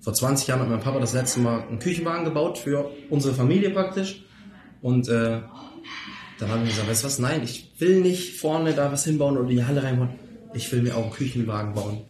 [0.00, 3.70] vor 20 Jahren mit meinem Papa das letzte Mal einen Küchenwagen gebaut für unsere Familie
[3.70, 4.24] praktisch.
[4.82, 5.42] Und äh,
[6.40, 9.38] dann haben wir gesagt, weißt du was, nein, ich will nicht vorne da was hinbauen
[9.38, 10.08] oder die Halle reinbauen.
[10.54, 12.00] Ich will mir auch einen Küchenwagen bauen.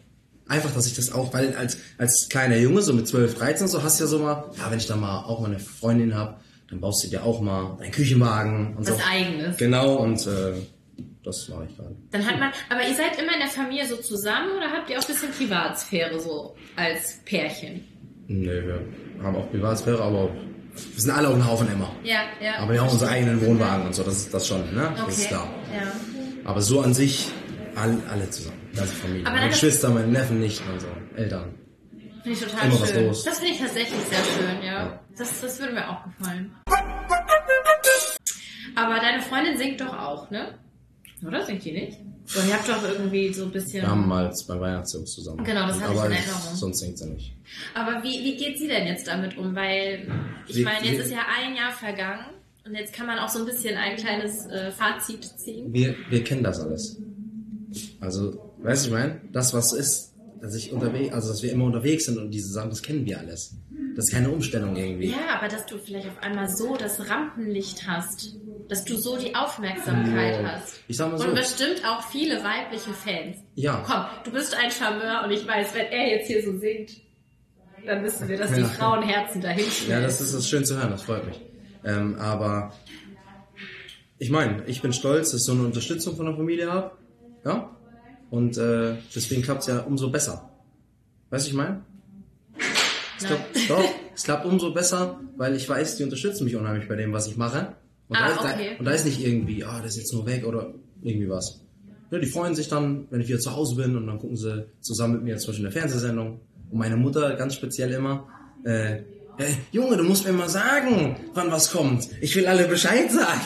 [0.48, 3.82] Einfach, dass ich das auch, weil als, als kleiner Junge, so mit 12, 13, so
[3.82, 6.36] hast du ja so mal, ja, wenn ich dann mal auch mal eine Freundin habe,
[6.68, 9.02] dann baust du dir auch mal deinen Küchenwagen und Was so.
[9.08, 9.56] Eigenes.
[9.56, 10.54] Genau, und äh,
[11.22, 11.94] das mache ich gerade.
[12.10, 14.98] Dann hat man, aber ihr seid immer in der Familie so zusammen oder habt ihr
[14.98, 17.84] auch ein bisschen Privatsphäre so als Pärchen?
[18.28, 18.80] Nö,
[19.18, 20.28] wir haben auch Privatsphäre, aber
[20.74, 21.90] wir sind alle auf dem Haufen immer.
[22.02, 22.58] Ja, ja.
[22.58, 24.88] Aber wir haben unsere eigenen Wohnwagen und so, das ist das schon, ne?
[24.92, 25.02] Okay.
[25.06, 25.48] Das ist klar.
[25.74, 25.92] Ja.
[26.44, 27.28] Aber so an sich,
[27.76, 28.60] alle, alle zusammen.
[28.74, 29.26] Ganze Familie.
[29.26, 30.86] Aber meine Geschwister, meine Neffen, Nichten und so.
[31.16, 31.54] Eltern.
[32.26, 33.06] Finde ich total Immer schön.
[33.06, 34.72] Das finde ich tatsächlich sehr schön, ja.
[34.72, 35.00] Ja.
[35.16, 36.50] Das, das würde mir auch gefallen.
[38.74, 40.58] Aber deine Freundin singt doch auch, ne?
[41.24, 42.00] Oder singt die nicht?
[42.24, 43.82] So, ihr habt doch irgendwie so ein bisschen.
[43.82, 45.44] Wir haben mal bei Weihnachtszug zusammen.
[45.44, 46.54] Genau, das hatte ich in Erinnerung.
[46.56, 47.32] sonst singt sie nicht.
[47.74, 49.54] Aber wie, wie geht sie denn jetzt damit um?
[49.54, 50.08] Weil
[50.48, 52.26] ich meine, jetzt ist ja ein Jahr vergangen
[52.64, 55.72] und jetzt kann man auch so ein bisschen ein kleines äh, Fazit ziehen.
[55.72, 57.00] Wir, wir kennen das alles.
[58.00, 61.64] Also, weißt du, ich meine, das was ist, dass ich unterwegs, also dass wir immer
[61.64, 63.54] unterwegs sind und diese Sachen, das kennen wir alles.
[63.94, 65.10] Das ist keine Umstellung irgendwie.
[65.10, 68.36] Ja, aber dass du vielleicht auf einmal so das Rampenlicht hast,
[68.68, 70.52] dass du so die Aufmerksamkeit Ja.
[70.52, 70.74] hast.
[70.88, 71.28] Ich sag mal so.
[71.28, 73.38] Und bestimmt auch viele weibliche Fans.
[73.54, 73.82] Ja.
[73.86, 76.90] Komm, du bist ein Charmeur und ich weiß, wenn er jetzt hier so singt,
[77.86, 78.66] dann wissen wir, dass die Ja.
[78.68, 80.02] Frauenherzen dahin Ja, schmelzen.
[80.02, 81.40] das ist das schön zu hören, das freut mich.
[81.84, 82.72] Ähm, aber
[84.18, 86.90] ich meine, ich bin stolz, dass ich so eine Unterstützung von der Familie habe.
[87.44, 87.75] Ja?
[88.30, 90.50] Und äh, deswegen klappt es ja umso besser.
[91.30, 91.82] Weißt du, ich meine?
[93.18, 96.96] Es klappt, doch, es klappt umso besser, weil ich weiß, die unterstützen mich unheimlich bei
[96.96, 97.74] dem, was ich mache.
[98.08, 98.70] Und, Ah, da, ist, okay.
[98.72, 101.60] da, und da ist nicht irgendwie, ah, das ist jetzt nur weg oder irgendwie was.
[102.10, 104.66] Ja, die freuen sich dann, wenn ich wieder zu Hause bin und dann gucken sie
[104.80, 106.40] zusammen mit mir zum Beispiel eine Fernsehsendung.
[106.70, 108.28] Und meine Mutter ganz speziell immer,
[108.64, 109.02] äh, äh,
[109.72, 112.08] Junge, du musst mir mal sagen, wann was kommt.
[112.20, 113.40] Ich will alle Bescheid sagen.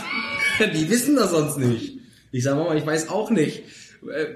[0.75, 1.99] Die wissen das sonst nicht.
[2.33, 3.63] Ich sag Mama, ich weiß auch nicht,
[4.09, 4.27] äh,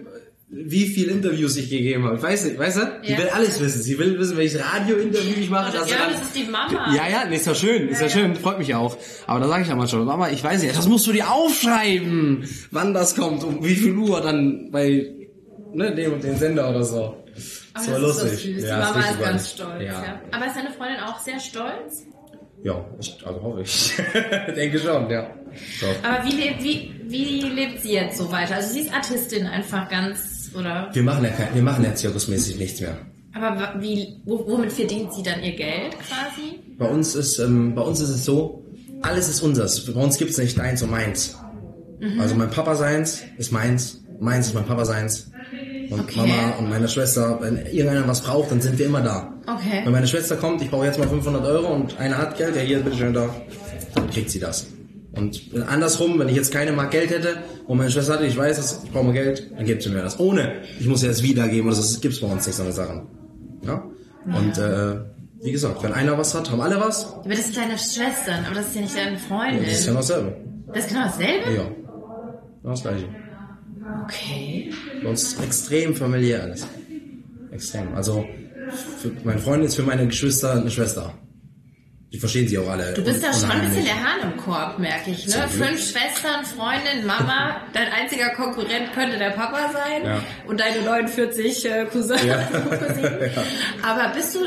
[0.57, 2.23] wie viele Interviews ich gegeben habe.
[2.23, 3.01] Weiß nicht, weißt du?
[3.07, 3.19] Die Ja.
[3.19, 3.83] will alles wissen.
[3.83, 5.73] Sie will wissen, welches Radiointerview ich mache.
[5.85, 6.95] Sie ja, dann- das ist die Mama.
[6.95, 8.97] ja, ja, nee, ist ja schön, ist ja, schön, freut mich auch.
[9.27, 12.49] Aber da sage ich ja manchmal, Mama, ich weiß nicht, das musst du dir aufschreiben,
[12.71, 15.07] wann das kommt, um wie viel Uhr dann bei
[15.73, 16.97] ne, dem und dem Sender oder so.
[17.03, 17.17] Aber
[17.75, 18.55] das war ist so lustig.
[18.57, 18.65] süß.
[18.65, 19.83] Ja, die Mama richtig ist ganz stolz.
[19.83, 19.87] Ja.
[20.05, 22.05] Ja, Aber ist deine Freundin auch sehr stolz?
[22.63, 23.93] ja ich, also hoffe ich.
[24.57, 25.27] Denke schon, ja.
[25.81, 25.87] So.
[26.03, 28.55] Aber wie wie, wie lebt sie jetzt so weiter?
[28.57, 30.89] Also sie ist Artistin einfach ganz, oder?
[30.93, 32.97] Wir machen ja, kein- wir machen ja zirkusmäßig nichts mehr.
[33.35, 36.61] Aber wie, wo- womit verdient sie dann ihr Geld quasi?
[36.79, 38.65] Bei uns ist, ähm, bei uns ist es so,
[39.03, 39.85] alles ist unseres.
[39.93, 41.37] Bei uns gibt's nicht deins und meins.
[42.01, 42.21] Mhm.
[42.21, 45.31] Also mein Papa seins ist meins, meins ist mein Papa seins.
[45.91, 46.17] Und Okay.
[46.17, 49.35] Mama und meine Schwester, wenn irgendeiner was braucht, dann sind wir immer da.
[49.47, 49.83] Okay.
[49.85, 52.63] Wenn meine Schwester kommt, ich brauche jetzt mal 500 Euro und einer hat Geld, ja
[52.63, 53.29] hier, bitteschön da,
[53.95, 54.67] dann kriegt sie das.
[55.17, 57.37] Und andersrum, wenn ich jetzt keine Mark Geld hätte
[57.67, 60.03] und meine Schwester hatte, ich weiß, dass ich brauche mal Geld, dann gibt sie mir
[60.03, 60.19] das.
[60.19, 63.07] Ohne, ich muss ja das wiedergeben oder das gibt's bei uns nicht, so eine Sachen.
[63.65, 63.85] Ja?
[64.27, 65.01] Und äh,
[65.43, 67.13] wie gesagt, wenn einer was hat, haben alle was.
[67.13, 69.63] Aber das sind deine Schwestern, aber das ist ja nicht deine Freundin.
[69.65, 70.37] Das ist ja noch dasselbe.
[70.69, 71.55] Das ist genau dasselbe?
[71.55, 71.63] Ja.
[71.63, 73.09] Genau das gleiche.
[74.05, 74.71] Okay.
[75.03, 76.67] Bei uns ist extrem familiär alles.
[77.53, 77.95] Extrem.
[77.95, 78.25] Also,
[78.99, 81.13] für, meine Freundin ist für meine Geschwister eine Schwester.
[82.15, 82.93] Die verstehen sie auch alle.
[82.95, 85.27] Du bist da schon ein bisschen der Hahn im Korb, merke ich.
[85.27, 85.49] Ne?
[85.49, 87.61] Fünf Schwestern, Freundin, Mama.
[87.73, 90.05] Dein einziger Konkurrent könnte der Papa sein.
[90.05, 90.23] Ja.
[90.47, 92.37] Und deine 49 äh, Cousins Ja.
[92.53, 93.31] Cousinen.
[93.83, 94.39] Aber bist du,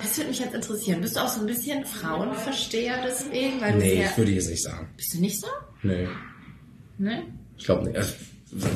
[0.00, 3.60] das würde mich jetzt interessieren, bist du auch so ein bisschen Frauenversteher deswegen?
[3.60, 4.88] Weil Nee, sehr, ich würde jetzt nicht sagen.
[4.96, 5.48] bist du nicht so?
[5.82, 6.06] Nee,
[6.98, 7.24] Ne?
[7.58, 7.96] ich glaube nicht.
[7.96, 8.12] Also,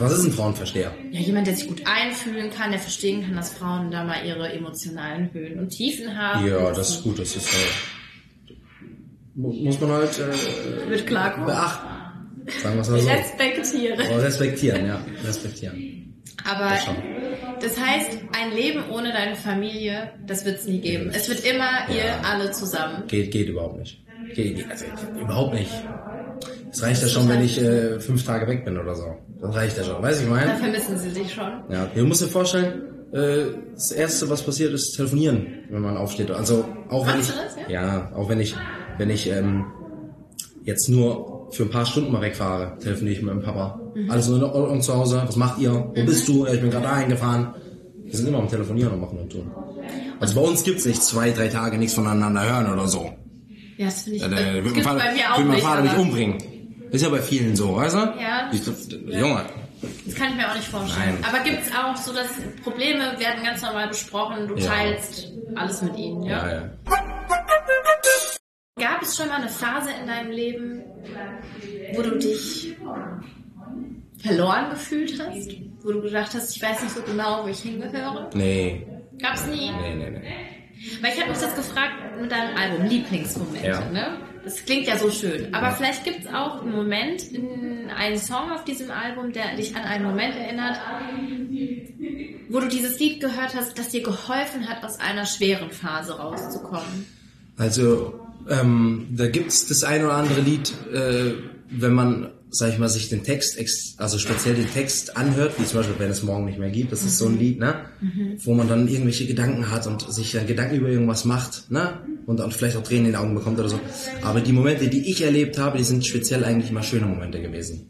[0.00, 0.92] Was ist ein Frauenversteher?
[1.12, 4.52] Ja, jemand, der sich gut einfühlen kann, der verstehen kann, dass Frauen da mal ihre
[4.52, 6.44] emotionalen Höhen und Tiefen haben.
[6.48, 7.20] Ja, das ist gut.
[7.20, 7.62] Das ist äh, mu-
[9.38, 11.46] muss man halt äh, Mit klarkommen.
[11.46, 11.86] beachten.
[12.62, 13.08] Sagen wir es mal so.
[13.08, 14.02] Respektiere.
[14.10, 16.22] Aber respektieren, ja, respektieren.
[16.44, 21.10] Aber Das das heißt, ein Leben ohne deine Familie, das wird es nie geben.
[21.12, 23.04] Es wird immer ihr alle zusammen.
[23.08, 24.00] Geht, geht überhaupt nicht.
[24.34, 24.84] Geht, geht also,
[25.20, 25.70] überhaupt nicht.
[26.70, 29.16] Es reicht ja schon, wenn ich äh, fünf Tage weg bin oder so.
[29.40, 30.02] Das reicht ja schon.
[30.02, 30.56] Weißt du, ich meine?
[30.56, 31.50] vermissen sie dich schon.
[31.70, 32.82] Ja, du musst dir vorstellen,
[33.12, 36.30] äh, das erste, was passiert, ist telefonieren, wenn man aufsteht.
[36.30, 38.54] Also auch wenn ich, Machst du das, ja, auch wenn ich,
[38.98, 39.66] wenn ich ähm,
[40.64, 43.80] jetzt nur für ein paar Stunden mal wegfahre, telefoniere ich mit meinem Papa.
[44.08, 45.22] Alles in Ordnung zu Hause.
[45.26, 45.72] Was macht ihr?
[45.72, 46.46] Wo bist du?
[46.46, 47.54] Ich bin gerade dahin gefahren.
[48.04, 49.50] Wir sind immer am Telefonieren und machen und tun.
[50.20, 53.10] Also bei uns gibt's nicht zwei, drei Tage nichts voneinander hören oder so.
[53.76, 54.22] Ja, das finde ich.
[54.22, 55.66] Der, der wird mein Vater, bei mir auch wird mein nicht.
[55.66, 56.38] Vater mich umbringen.
[56.90, 57.98] Ist ja bei vielen so, weißt du?
[57.98, 58.50] Ja.
[58.52, 59.42] Ich, Junge.
[60.06, 61.18] Das kann ich mir auch nicht vorstellen.
[61.20, 61.24] Nein.
[61.32, 62.28] Aber gibt es auch so, dass
[62.64, 64.70] Probleme werden ganz normal besprochen, du Ja.
[64.70, 66.46] teilst alles mit ihnen, ja?
[66.48, 66.70] Ja, ja.
[69.08, 70.82] Gab es schon mal eine Phase in deinem Leben,
[71.94, 72.76] wo du dich
[74.22, 75.50] verloren gefühlt hast?
[75.82, 78.28] Wo du gedacht hast, ich weiß nicht so genau, wo ich hingehöre?
[78.34, 78.86] Nee,
[79.18, 79.70] Gab es nie?
[79.70, 80.22] nee, nee, nee.
[81.00, 83.80] Weil ich habe mich das gefragt mit deinem Album, Lieblingsmomente, Ja.
[83.90, 84.18] ne?
[84.44, 85.54] Das klingt ja so schön.
[85.54, 89.74] Aber vielleicht gibt es auch einen Moment, in- einen Song auf diesem Album, der dich
[89.74, 90.78] an einen Moment erinnert,
[92.50, 97.06] wo du dieses Lied gehört hast, das dir geholfen hat, aus einer schweren Phase rauszukommen?
[97.56, 101.32] Also, ähm, da gibt's das ein oder andere Lied, äh,
[101.70, 105.64] wenn man, sag ich mal, sich den Text, ex- also speziell den Text anhört, wie
[105.66, 107.74] zum Beispiel, wenn es morgen nicht mehr gibt, das ist so ein Lied, ne?
[108.44, 112.00] Wo man dann irgendwelche Gedanken hat und sich dann Gedanken über irgendwas macht, ne?
[112.26, 113.80] Und dann vielleicht auch Tränen in den Augen bekommt oder so.
[114.22, 117.86] Aber die Momente, die ich erlebt habe, die sind speziell eigentlich immer schöne Momente gewesen.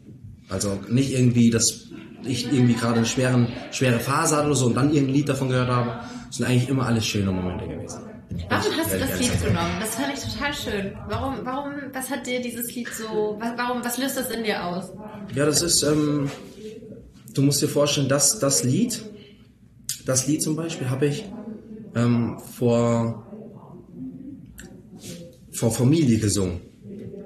[0.49, 1.85] Also nicht irgendwie, dass
[2.25, 5.47] ich irgendwie gerade eine schweren, schwere Phase hatte oder so und dann irgendein Lied davon
[5.49, 5.99] gehört habe.
[6.27, 7.99] Das sind eigentlich immer alles schöne Momente gewesen.
[8.49, 9.77] Warum hast du das Lied genommen?
[9.79, 10.93] Das fand ich total schön.
[11.07, 14.63] Warum, warum, was hat dir dieses Lied so, was, warum, was löst das in dir
[14.63, 14.91] aus?
[15.33, 16.29] Ja, das ist, ähm,
[17.33, 19.03] du musst dir vorstellen, dass das Lied,
[20.05, 21.25] das Lied zum Beispiel habe ich
[21.95, 23.25] ähm, vor,
[25.51, 26.61] vor Familie gesungen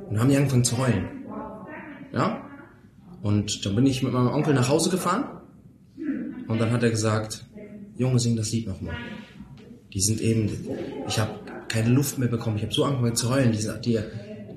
[0.09, 1.25] und haben die angefangen zu heulen.
[2.13, 2.49] Ja?
[3.21, 5.41] Und dann bin ich mit meinem Onkel nach Hause gefahren
[6.47, 7.45] und dann hat er gesagt,
[7.97, 8.95] Junge, sing das Lied nochmal.
[9.93, 10.49] Die sind eben,
[11.07, 13.99] ich habe keine Luft mehr bekommen, ich habe so angefangen zu heulen, die, die,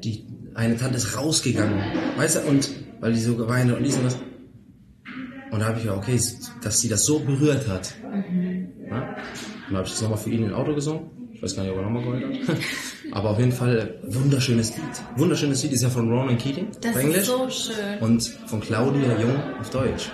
[0.03, 1.79] die eine Tante ist rausgegangen,
[2.17, 2.71] weißt du, und
[3.01, 4.17] weil die so geweint hat und dies und das.
[5.51, 6.19] Und da habe ich ja, okay,
[6.63, 7.95] dass sie das so berührt hat.
[8.91, 9.17] Ja?
[9.69, 11.11] Dann habe ich das nochmal für ihn im Auto gesungen.
[11.33, 12.57] Ich weiß gar nicht, ob er nochmal geheult hat.
[13.13, 14.85] Aber auf jeden Fall äh, wunderschönes Lied.
[15.17, 17.99] Wunderschönes Lied ist ja von Ronan Keating Das auf Englisch ist so schön.
[18.01, 20.11] und von Claudia Jung auf Deutsch.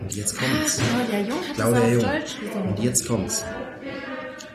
[0.00, 0.80] Und jetzt kommt's.
[0.80, 2.04] Ah, Claudia Jung hat Claudia Jung.
[2.04, 2.68] auf Deutsch gesungen.
[2.68, 3.44] Und jetzt kommt's.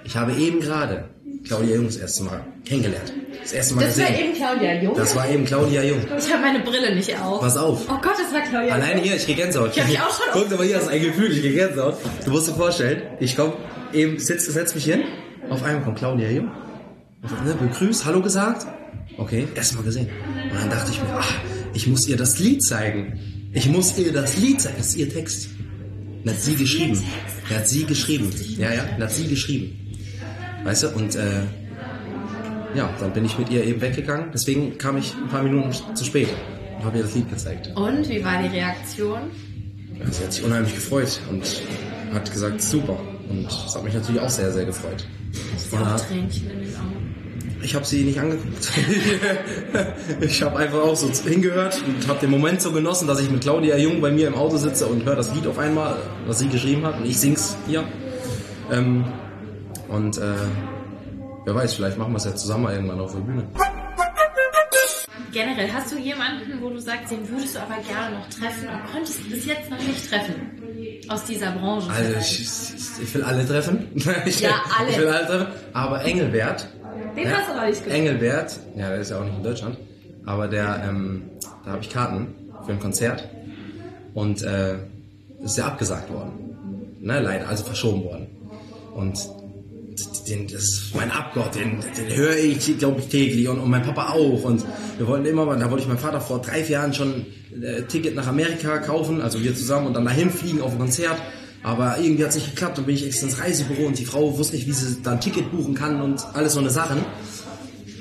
[0.10, 1.08] Ich habe eben gerade
[1.44, 3.14] Claudia Jung das erste Mal kennengelernt.
[3.44, 4.26] Das erste Mal Das war gesehen.
[4.26, 4.96] eben Claudia Jung.
[4.96, 6.00] Das war eben Claudia Jung.
[6.18, 7.42] ich habe meine Brille nicht auf.
[7.42, 7.82] Pass auf.
[7.88, 9.04] Oh Gott, das war Claudia Alleine Jung.
[9.04, 9.70] hier, ich krieg Gänsehaut.
[9.72, 11.98] Ich hab mich auch schon Guck mal hier, das ist ein Gefühl, ich krieg Gänsehaut.
[12.26, 13.54] Du musst dir vorstellen, ich komm
[13.94, 15.04] eben, setz, setz mich hin,
[15.52, 16.50] auf einmal kommt Claudia Jung.
[17.22, 18.66] Und, ne, begrüßt, Hallo gesagt.
[19.20, 20.10] Okay, erst mal gesehen.
[20.52, 21.32] Und dann dachte ich mir, ach,
[21.76, 23.20] ich muss ihr das Lied zeigen.
[23.54, 24.76] Ich muss ihr das Lied zeigen.
[24.80, 25.50] Das ist ihr Text.
[26.24, 27.00] Das hat sie geschrieben.
[27.48, 28.32] Hat sie geschrieben.
[28.58, 29.86] Ja, ja, hat sie geschrieben.
[30.64, 31.42] Weißt du, und äh,
[32.76, 34.30] ja, dann bin ich mit ihr eben weggegangen.
[34.34, 36.30] Deswegen kam ich ein paar Minuten zu spät
[36.78, 37.72] und habe ihr das Lied gezeigt.
[37.76, 39.32] Und wie war die Reaktion?
[39.98, 41.44] Ja, sie hat sich unheimlich gefreut und
[42.14, 43.00] hat gesagt, super.
[43.30, 45.06] Und das hat mich natürlich auch sehr, sehr gefreut.
[45.54, 47.10] Hast du auch Tränchen in den Augen?
[47.62, 48.72] Ich habe sie nicht angeguckt.
[50.22, 53.42] ich habe einfach auch so hingehört und habe den Moment so genossen, dass ich mit
[53.42, 56.48] Claudia Jung bei mir im Auto sitze und höre das Lied auf einmal, was sie
[56.48, 57.00] geschrieben hat.
[57.00, 57.84] Und ich sing's hier.
[58.72, 59.04] Ähm,
[59.90, 60.36] und äh,
[61.46, 63.44] wer weiß, vielleicht machen wir es ja zusammen irgendwann auf der Bühne.
[65.32, 68.92] Generell, hast du jemanden, wo du sagst, den würdest du aber gerne noch treffen und
[68.92, 70.36] konntest bis jetzt noch nicht treffen?
[71.08, 71.90] Aus dieser Branche.
[71.92, 73.88] Also ich, ich, ich will alle treffen.
[74.26, 74.90] Ich, Ja, alle.
[74.90, 75.48] Ich will alle treffen.
[75.74, 76.68] Aber Engelbert.
[77.16, 78.06] Den ja, hast du noch nicht getroffen.
[78.06, 79.78] Engelbert, ja, der ist ja auch nicht in Deutschland.
[80.26, 81.30] Aber der, ähm,
[81.64, 82.36] da habe ich Karten
[82.66, 83.28] für ein Konzert.
[84.14, 84.76] Und äh,
[85.44, 86.98] ist ja abgesagt worden.
[87.00, 88.28] Ne, leider, also verschoben worden.
[88.96, 89.18] Und
[90.30, 94.14] den, das mein Abgott, den, den höre ich, glaube ich, täglich und, und mein Papa
[94.14, 94.44] auch.
[94.44, 94.64] Und
[94.98, 97.26] wir wollten immer da wollte ich meinem Vater vor drei, vier Jahren schon
[97.62, 101.18] äh, Ticket nach Amerika kaufen, also wir zusammen und dann dahin fliegen auf ein Konzert.
[101.62, 102.78] Aber irgendwie hat es nicht geklappt.
[102.78, 105.22] Dann bin ich extra ins Reisebüro und die Frau wusste nicht, wie sie da ein
[105.22, 107.00] Ticket buchen kann und alles so eine Sachen.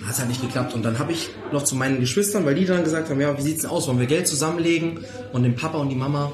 [0.04, 0.74] Hat halt nicht geklappt.
[0.74, 3.42] Und dann habe ich noch zu meinen Geschwistern, weil die dann gesagt haben, ja, wie
[3.42, 3.88] sieht's denn aus?
[3.88, 5.00] Wollen wir Geld zusammenlegen
[5.32, 6.32] und dem Papa und die Mama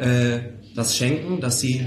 [0.00, 0.38] äh,
[0.76, 1.86] das schenken, dass sie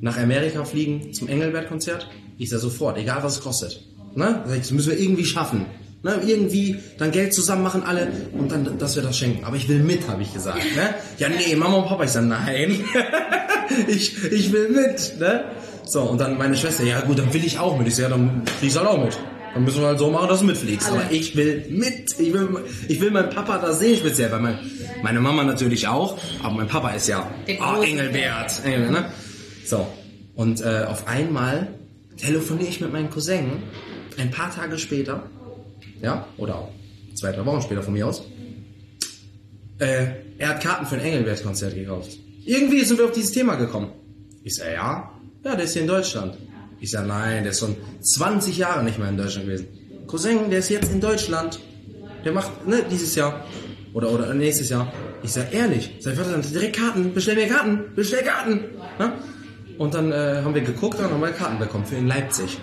[0.00, 2.08] nach Amerika fliegen zum Engelbert-Konzert?
[2.40, 3.82] Ich sage sofort, egal was es kostet.
[4.14, 4.42] Ne?
[4.48, 5.66] Das müssen wir irgendwie schaffen.
[6.02, 6.22] Ne?
[6.24, 9.44] Irgendwie dann Geld zusammen machen alle und dann, dass wir das schenken.
[9.44, 10.64] Aber ich will mit, habe ich gesagt.
[10.74, 10.94] Ne?
[11.18, 12.04] Ja, nee, Mama und Papa.
[12.04, 12.82] Ich sage, nein.
[13.88, 15.20] ich, ich will mit.
[15.20, 15.44] Ne?
[15.84, 17.86] So, und dann meine Schwester, ja gut, dann will ich auch mit.
[17.88, 19.18] Ich sage, ja, dann fliegst du halt auch mit.
[19.52, 20.90] Dann müssen wir halt so machen, dass du mitfliegst.
[20.90, 21.02] Alle.
[21.02, 22.18] Aber ich will mit.
[22.18, 24.58] Ich will, ich will meinen Papa da sehen speziell, weil mein,
[25.02, 26.16] meine Mama natürlich auch.
[26.42, 28.64] Aber mein Papa ist ja oh, Engelbert.
[28.64, 29.12] Engel, ne?
[29.66, 29.86] So,
[30.34, 31.79] und äh, auf einmal
[32.20, 33.62] telefoniere ich mit meinem Cousin
[34.18, 35.28] ein paar Tage später,
[36.02, 36.72] ja, oder auch
[37.14, 38.22] zwei, drei Wochen später von mir aus.
[39.78, 40.06] Äh,
[40.38, 42.18] er hat Karten für ein Engelbert-Konzert gekauft.
[42.44, 43.92] Irgendwie sind wir auf dieses Thema gekommen.
[44.44, 45.12] Ich sag, ja,
[45.44, 46.36] ja, der ist hier in Deutschland.
[46.80, 49.68] Ich sag, nein, der ist schon 20 Jahre nicht mehr in Deutschland gewesen.
[50.06, 51.60] Cousin, der ist jetzt in Deutschland.
[52.24, 53.44] Der macht, ne, dieses Jahr.
[53.92, 54.92] Oder, oder nächstes Jahr.
[55.22, 55.96] Ich sag, ehrlich.
[56.00, 57.12] Sag, warte, dann direkt Karten.
[57.12, 57.94] Bestell mir Karten.
[57.94, 58.60] Bestell Karten.
[58.98, 59.12] Ne?
[59.80, 62.58] Und dann äh, haben wir geguckt und haben wir Karten bekommen für in Leipzig.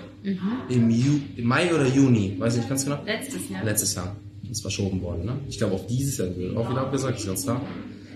[0.69, 2.35] Im, Ju im Mai oder Juni.
[2.37, 2.99] Weiß ich nicht ganz genau.
[3.07, 3.63] Letztes Jahr.
[3.63, 4.15] Letztes Jahr.
[4.51, 5.33] Ist verschoben worden, ne?
[5.49, 7.59] Ich glaube, auf dieses Jahr wird auch wieder abgesagt, ist ganz klar.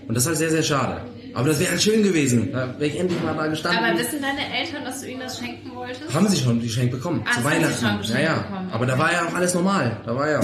[0.06, 1.00] Und das ist halt sehr, sehr schade.
[1.34, 2.52] Aber das wäre halt schön gewesen.
[2.52, 3.84] Da wäre ich endlich mal da gestanden.
[3.84, 6.14] Aber wissen deine Eltern, dass du ihnen das schenken wolltest?
[6.14, 7.24] haben sie schon die Geschenk bekommen.
[7.24, 7.86] Ah, zu haben sie Weihnachten.
[7.86, 8.42] schon geschenkt ja, ja.
[8.42, 9.96] bekommen, Aber da war ja auch alles normal.
[10.06, 10.40] Da war ja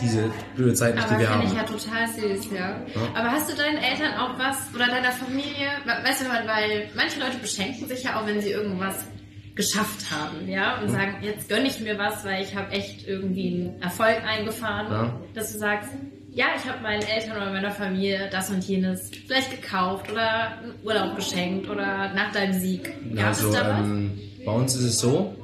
[0.00, 1.52] diese blöde Zeit nicht, Aber die wir finde haben.
[1.52, 2.76] ich ja total süß, ja.
[3.14, 7.38] Aber hast du deinen Eltern auch was oder deiner Familie, weißt du, weil manche Leute
[7.40, 9.04] beschenken sich ja auch, wenn sie irgendwas
[9.54, 13.48] geschafft haben, ja, und sagen, jetzt gönne ich mir was, weil ich habe echt irgendwie
[13.48, 15.20] einen Erfolg eingefahren, Ja.
[15.34, 15.90] dass du sagst,
[16.34, 20.72] ja, ich habe meinen Eltern oder meiner Familie das und jenes vielleicht gekauft oder einen
[20.82, 22.90] Urlaub geschenkt oder nach deinem Sieg.
[23.14, 25.36] Gab also, ähm, bei uns ist es so,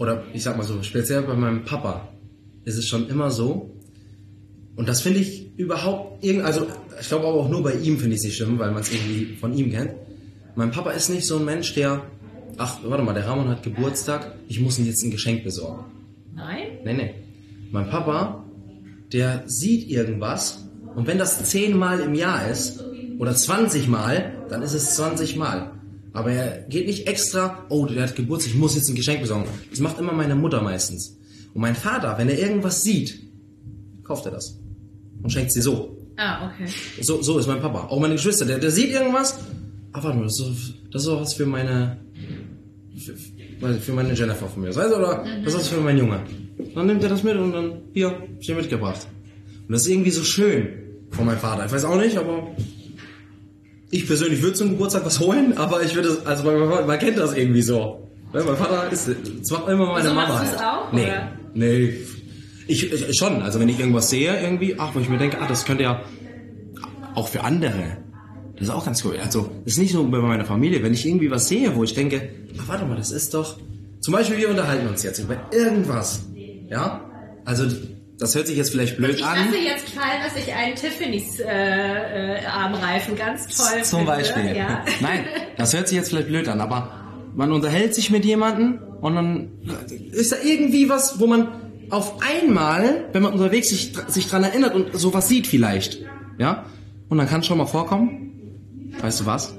[0.00, 2.08] oder ich sag mal so, speziell bei meinem Papa
[2.68, 3.74] ist es schon immer so,
[4.76, 6.66] und das finde ich überhaupt, irgend, also
[7.00, 8.92] ich glaube aber auch nur bei ihm finde ich es nicht schlimm, weil man es
[8.92, 9.90] irgendwie von ihm kennt.
[10.54, 12.02] Mein Papa ist nicht so ein Mensch, der,
[12.58, 15.84] ach, warte mal, der Ramon hat Geburtstag, ich muss ihm jetzt ein Geschenk besorgen.
[16.34, 16.78] Nein?
[16.84, 17.14] Nee, nee.
[17.72, 18.44] Mein Papa,
[19.12, 22.84] der sieht irgendwas und wenn das zehnmal im Jahr ist
[23.18, 25.72] oder 20 Mal, dann ist es 20 Mal.
[26.12, 29.46] Aber er geht nicht extra, oh, der hat Geburtstag, ich muss jetzt ein Geschenk besorgen.
[29.70, 31.18] Das macht immer meine Mutter meistens.
[31.54, 33.20] Und mein Vater, wenn er irgendwas sieht,
[34.04, 34.58] kauft er das
[35.22, 35.96] und schenkt sie so.
[36.16, 36.70] Ah, okay.
[37.00, 37.86] So, so ist mein Papa.
[37.88, 39.38] Auch meine Geschwister, der, der sieht irgendwas.
[39.92, 41.98] Ach, warte mal, das ist, das ist doch was für meine,
[42.98, 44.74] für, für meine Jennifer von mir.
[44.74, 46.20] Weißt du, oder das ist was für mein Junge.
[46.74, 49.06] Dann nimmt er das mit und dann, hier, ich mitgebracht.
[49.66, 50.68] Und das ist irgendwie so schön
[51.10, 51.66] von meinem Vater.
[51.66, 52.48] Ich weiß auch nicht, aber
[53.90, 57.34] ich persönlich würde zum Geburtstag was holen, aber ich würde, also man, man kennt das
[57.36, 58.07] irgendwie so.
[58.32, 59.08] Ja, mein Vater ist,
[59.40, 60.28] das macht immer meine So Mama.
[60.34, 60.62] machst halt.
[60.68, 61.32] auch, Nee, oder?
[61.54, 61.94] nee.
[62.66, 65.46] Ich, ich schon, also wenn ich irgendwas sehe, irgendwie, ach, wo ich mir denke, ah,
[65.48, 66.02] das könnte ja
[67.14, 67.96] auch für andere.
[68.56, 69.16] Das ist auch ganz cool.
[69.22, 70.82] Also, das ist nicht nur bei meiner Familie.
[70.82, 72.28] Wenn ich irgendwie was sehe, wo ich denke,
[72.60, 73.56] ach, warte mal, das ist doch.
[74.00, 76.24] Zum Beispiel, wir unterhalten uns jetzt über irgendwas.
[76.68, 77.00] Ja?
[77.46, 77.64] Also,
[78.18, 79.46] das hört sich jetzt vielleicht blöd Ich an.
[79.46, 81.44] lasse jetzt fallen, dass ich einen Tiffany's äh,
[82.40, 84.12] äh, Armreifen ganz toll Zum finde.
[84.12, 84.56] Beispiel.
[84.56, 84.84] Ja.
[85.00, 85.24] Nein,
[85.56, 86.90] das hört sich jetzt vielleicht blöd an, aber
[87.38, 89.48] man unterhält sich mit jemandem und dann
[90.10, 91.46] ist da irgendwie was, wo man
[91.88, 96.00] auf einmal, wenn man unterwegs sich, sich dran erinnert und sowas sieht vielleicht,
[96.36, 96.66] ja,
[97.08, 99.54] und dann kann es schon mal vorkommen, weißt du was,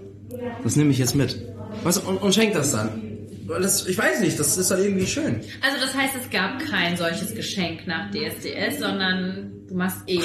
[0.62, 1.42] das nehme ich jetzt mit,
[1.86, 3.02] weißt du, und, und schenk das dann.
[3.48, 5.40] Das, ich weiß nicht, das ist dann irgendwie schön.
[5.62, 10.20] Also das heißt, es gab kein solches Geschenk nach DSDS, sondern du machst eh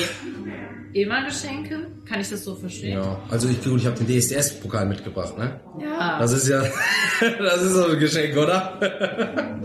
[0.95, 1.89] immer Geschenke.
[2.07, 2.99] Kann ich das so verstehen?
[2.99, 5.61] Ja, also ich, ich habe den DSDS-Pokal mitgebracht, ne?
[5.81, 6.19] Ja.
[6.19, 6.63] Das ist ja,
[7.21, 8.79] das ist so ein Geschenk, oder?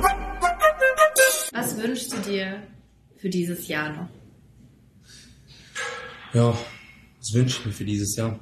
[1.54, 2.64] Was wünschst du dir
[3.18, 4.08] für dieses Jahr noch?
[6.34, 6.58] Ja,
[7.20, 8.40] das wünsche ich mir für dieses Jahr.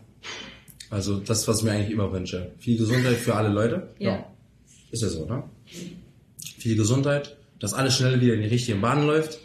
[0.90, 2.52] Also das, was ich mir eigentlich immer wünsche.
[2.60, 3.94] Viel Gesundheit für alle Leute.
[4.00, 4.26] Ja.
[4.92, 5.44] Ist ja so, ne?
[6.58, 9.40] Viel Gesundheit, dass alles schnell wieder in die richtigen Bahnen läuft,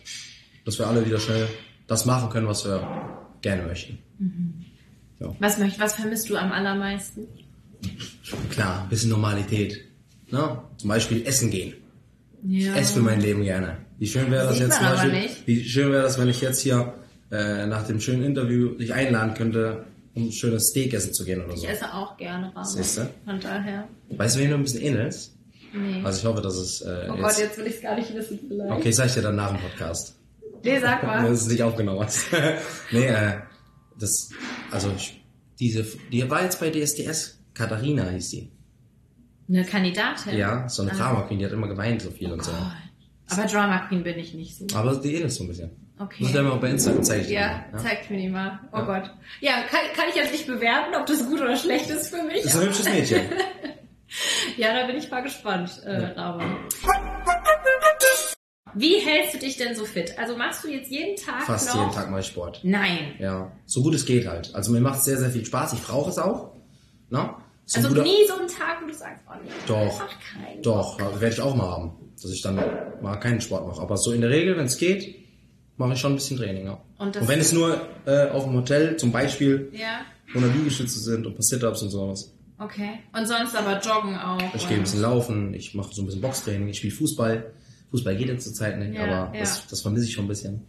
[0.64, 1.48] dass wir alle wieder schnell
[1.86, 3.98] das machen können, was wir gerne möchten.
[5.38, 7.26] Was, möcht, was vermisst du am allermeisten?
[8.50, 9.78] Klar, ein bisschen Normalität.
[10.30, 10.62] Ne?
[10.76, 11.74] Zum Beispiel essen gehen.
[12.44, 12.74] Ja.
[12.74, 13.76] Ess für mein Leben gerne.
[13.98, 15.46] Wie schön wäre das Sieht jetzt zum Beispiel, nicht.
[15.46, 16.94] wie schön wäre das, wenn ich jetzt hier
[17.30, 19.84] äh, nach dem schönen Interview dich einladen könnte,
[20.14, 21.64] um ein schönes Steak essen zu gehen oder so.
[21.64, 22.66] Ich esse auch gerne Rahmen.
[22.66, 23.10] Siehste?
[23.24, 23.88] Von daher.
[24.10, 25.36] Weißt du, wen du ein bisschen ähnelst?
[25.72, 26.02] Nee.
[26.04, 27.22] Also ich hoffe, dass es äh, oh jetzt...
[27.22, 28.72] Gott, jetzt will ich es gar nicht wissen vielleicht.
[28.72, 30.18] Okay, sag ich dir dann nach dem Podcast.
[30.64, 31.22] Nee, sag mal.
[31.26, 32.26] du es nicht aufgenommen hast.
[32.92, 33.38] nee, äh,
[33.98, 34.30] das...
[34.70, 35.22] Also ich,
[35.58, 35.84] diese...
[36.10, 37.38] Die war jetzt bei DSDS.
[37.54, 38.50] Katharina hieß die.
[39.48, 40.36] Eine Kandidatin?
[40.36, 40.96] Ja, so eine Ah.
[40.96, 42.52] Drama Queen, die hat immer geweint so viel und so.
[42.52, 42.60] Gott.
[43.30, 44.66] Aber Drama Queen bin ich nicht so.
[44.76, 45.70] Aber die ähnelt so ein bisschen.
[45.98, 46.16] Okay.
[46.20, 47.30] Muss ich dir mal bei Instagram zeigen.
[47.30, 48.58] Ja, zeigt mir die mal.
[48.72, 49.10] Oh Gott.
[49.40, 52.38] Ja, kann, kann ich jetzt nicht bewerten, ob das gut oder schlecht ist für mich.
[52.44, 53.22] Ist ein hübsches Mädchen.
[54.58, 55.90] Ja, da bin ich mal gespannt, äh,
[56.20, 56.44] Rama.
[58.74, 60.18] Wie hältst du dich denn so fit?
[60.18, 61.80] Also machst du jetzt jeden Tag Fast noch?
[61.82, 62.60] jeden Tag mache ich Sport.
[62.62, 63.14] Nein.
[63.18, 64.54] Ja, so gut es geht halt.
[64.54, 65.72] Also mir macht es sehr, sehr viel Spaß.
[65.74, 66.52] Ich brauche es auch.
[67.10, 67.38] Na?
[67.66, 69.76] So Also nie so einen Tag, wo du sagst, oh nee, Doch.
[70.00, 70.62] einfach keinen.
[70.62, 71.92] Doch, werde ich auch mal haben.
[72.20, 72.56] Dass ich dann
[73.02, 73.80] mal keinen Sport mache.
[73.80, 75.14] Aber so in der Regel, wenn es geht,
[75.76, 76.66] mache ich schon ein bisschen Training.
[76.66, 76.80] Ja.
[76.98, 81.26] Und Und wenn es nur äh, auf dem Hotel zum Beispiel Ja, 100 Liegestütze sind
[81.26, 82.32] und ein paar Sit-Ups und sowas.
[82.58, 83.00] okay.
[83.16, 84.40] Und sonst aber joggen auch.
[84.54, 87.52] Ich gehe ein bisschen laufen, ich mache so ein bisschen Boxtraining, ich spiele Fußball.
[87.92, 89.40] Fußball geht jetzt zur Zeit nicht, Ja, aber ja.
[89.40, 90.62] das, das vermisse ich schon ein bisschen.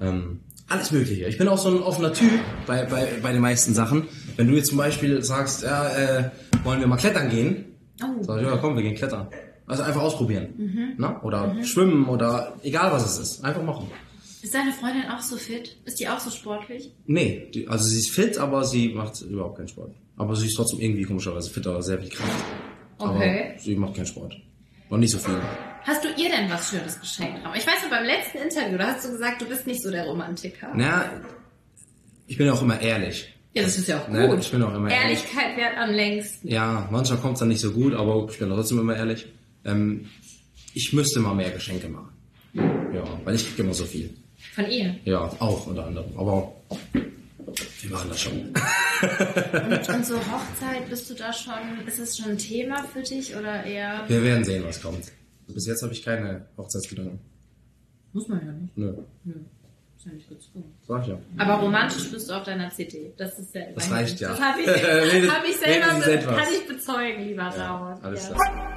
[0.00, 1.26] Ähm, alles Mögliche.
[1.26, 2.30] Ich bin auch so ein offener Typ
[2.66, 4.04] bei, bei, bei den meisten Sachen.
[4.36, 6.30] Wenn du jetzt zum Beispiel sagst, ja, äh,
[6.64, 7.66] wollen wir mal klettern gehen?
[8.02, 8.22] Oh.
[8.22, 9.28] Sag ich, ja, komm, wir gehen klettern.
[9.66, 10.48] Also einfach ausprobieren.
[10.56, 10.88] Mhm.
[10.98, 11.22] Na?
[11.22, 13.44] Oder schwimmen oder egal was es ist.
[13.44, 13.90] Einfach machen.
[14.42, 15.76] Ist deine Freundin auch so fit?
[15.84, 16.92] Ist die auch so sportlich?
[17.06, 19.92] Nee, die, also sie ist fit, aber sie macht überhaupt keinen Sport.
[20.16, 22.44] Aber sie ist trotzdem irgendwie komischerweise fit, aber sehr viel Kraft.
[22.98, 23.50] Okay.
[23.52, 24.36] Aber sie macht keinen Sport.
[24.88, 25.34] Und nicht so viel.
[25.86, 27.40] Hast du ihr denn was Schönes geschenkt?
[27.54, 30.04] Ich weiß noch, beim letzten Interview, da hast du gesagt, du bist nicht so der
[30.04, 30.72] Romantiker.
[30.74, 31.08] Na,
[32.26, 33.32] ich bin ja auch immer ehrlich.
[33.54, 34.14] Ja, das ist ja auch gut.
[34.14, 35.20] Ne, ich bin auch immer ehrlich.
[35.22, 36.48] Ehrlichkeit währt am längsten.
[36.48, 39.26] Ja, manchmal kommt es dann nicht so gut, aber ich bin trotzdem immer ehrlich.
[39.64, 40.08] Ähm,
[40.74, 42.10] ich müsste mal mehr Geschenke machen.
[42.52, 44.12] Ja, weil ich kriege immer so viel.
[44.54, 44.96] Von ihr?
[45.04, 46.18] Ja, auch unter anderem.
[46.18, 46.52] Aber
[47.80, 48.32] wir machen das schon.
[48.32, 51.54] und, und so Hochzeit, bist du da schon,
[51.86, 54.04] ist das schon ein Thema für dich oder eher?
[54.08, 55.04] Wir werden sehen, was kommt.
[55.48, 57.20] Bis jetzt habe ich keine Hochzeitsgedanken.
[58.12, 58.76] Muss man ja nicht.
[58.76, 58.94] Nö.
[59.24, 59.34] Nö.
[59.96, 60.74] Ist ja nicht gezwungen.
[60.86, 61.18] Sag ich ja.
[61.38, 63.12] Aber romantisch bist du auf deiner CD.
[63.16, 64.30] Das ist ja Das reicht ja.
[64.30, 64.68] Das habe ich,
[65.30, 65.86] hab ich selber,
[66.26, 66.36] was.
[66.36, 68.02] kann ich bezeugen, lieber Ramon.
[68.02, 68.34] Alles ja.
[68.34, 68.74] klar.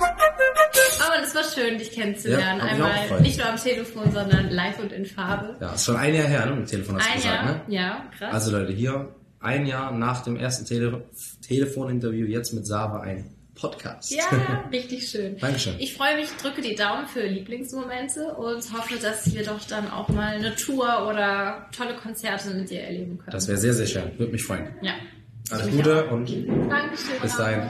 [1.06, 2.60] Aber es war schön, dich kennenzulernen.
[2.60, 5.58] Ja, Einmal nicht nur am Telefon, sondern live und in Farbe.
[5.60, 6.52] Ja, ist schon ein Jahr her, ne?
[6.52, 7.62] Mit dem Telefon hast du Ein gesagt, Jahr, ne?
[7.68, 8.34] ja, krass.
[8.34, 11.04] Also Leute, hier ein Jahr nach dem ersten Tele
[11.42, 14.12] Telefoninterview, jetzt mit Sava ein Podcast.
[14.12, 14.24] Ja,
[14.72, 15.38] richtig schön.
[15.38, 15.76] Dankeschön.
[15.80, 20.10] Ich freue mich, drücke die Daumen für Lieblingsmomente und hoffe, dass wir doch dann auch
[20.10, 23.32] mal eine Tour oder tolle Konzerte mit dir erleben können.
[23.32, 24.18] Das wäre sehr, sehr schön.
[24.18, 24.68] Würde mich freuen.
[24.82, 24.94] ja.
[25.52, 26.12] Alles Gute auch.
[26.12, 26.30] und
[26.70, 27.20] Dankeschön.
[27.24, 27.64] bis dahin.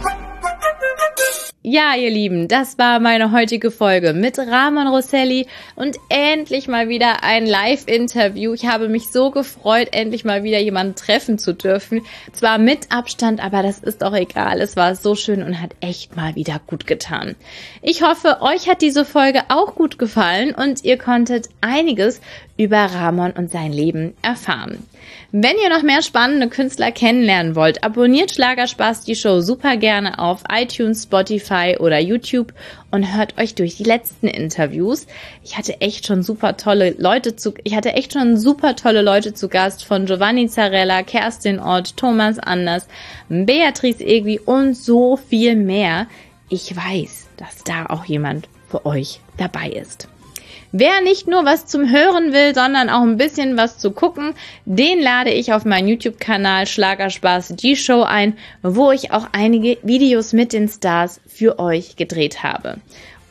[1.62, 5.46] Ja, ihr Lieben, das war meine heutige Folge mit Ramon Rosselli
[5.76, 8.54] und endlich mal wieder ein Live-Interview.
[8.54, 12.00] Ich habe mich so gefreut, endlich mal wieder jemanden treffen zu dürfen.
[12.32, 14.62] Zwar mit Abstand, aber das ist doch egal.
[14.62, 17.36] Es war so schön und hat echt mal wieder gut getan.
[17.82, 22.22] Ich hoffe, euch hat diese Folge auch gut gefallen und ihr konntet einiges
[22.56, 24.88] über Ramon und sein Leben erfahren.
[25.32, 30.44] Wenn ihr noch mehr spannende Künstler kennenlernen wollt, abonniert Schlagerspaß die Show super gerne auf
[30.52, 32.54] iTunes, Spotify oder YouTube
[32.92, 35.06] und hört euch durch die letzten Interviews.
[35.44, 39.34] Ich hatte echt schon super tolle Leute zu, ich hatte echt schon super tolle Leute
[39.34, 42.88] zu Gast von Giovanni Zarella, Kerstin Ott, Thomas Anders,
[43.30, 46.08] Beatrice Egwi und so viel mehr.
[46.50, 50.08] Ich weiß, dass da auch jemand für euch dabei ist.
[50.72, 55.02] Wer nicht nur was zum Hören will, sondern auch ein bisschen was zu gucken, den
[55.02, 60.54] lade ich auf meinen YouTube-Kanal Schlagerspaß die Show ein, wo ich auch einige Videos mit
[60.54, 62.78] den Stars für euch gedreht habe.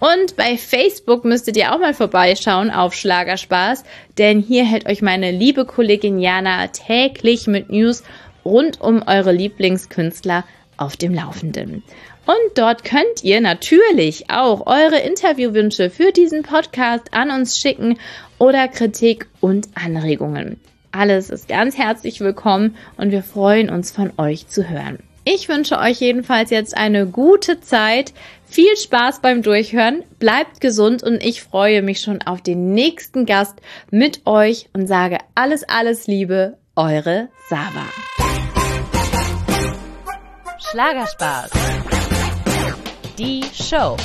[0.00, 3.84] Und bei Facebook müsstet ihr auch mal vorbeischauen auf Schlagerspaß,
[4.16, 8.02] denn hier hält euch meine liebe Kollegin Jana täglich mit News
[8.44, 10.44] rund um eure Lieblingskünstler
[10.76, 11.82] auf dem Laufenden.
[12.28, 17.98] Und dort könnt ihr natürlich auch eure Interviewwünsche für diesen Podcast an uns schicken
[18.38, 20.60] oder Kritik und Anregungen.
[20.92, 24.98] Alles ist ganz herzlich willkommen und wir freuen uns von euch zu hören.
[25.24, 28.12] Ich wünsche euch jedenfalls jetzt eine gute Zeit,
[28.44, 33.54] viel Spaß beim Durchhören, bleibt gesund und ich freue mich schon auf den nächsten Gast
[33.90, 37.86] mit euch und sage alles, alles Liebe, eure Sava.
[40.70, 41.87] Schlagerspaß.
[43.18, 43.96] Die Show.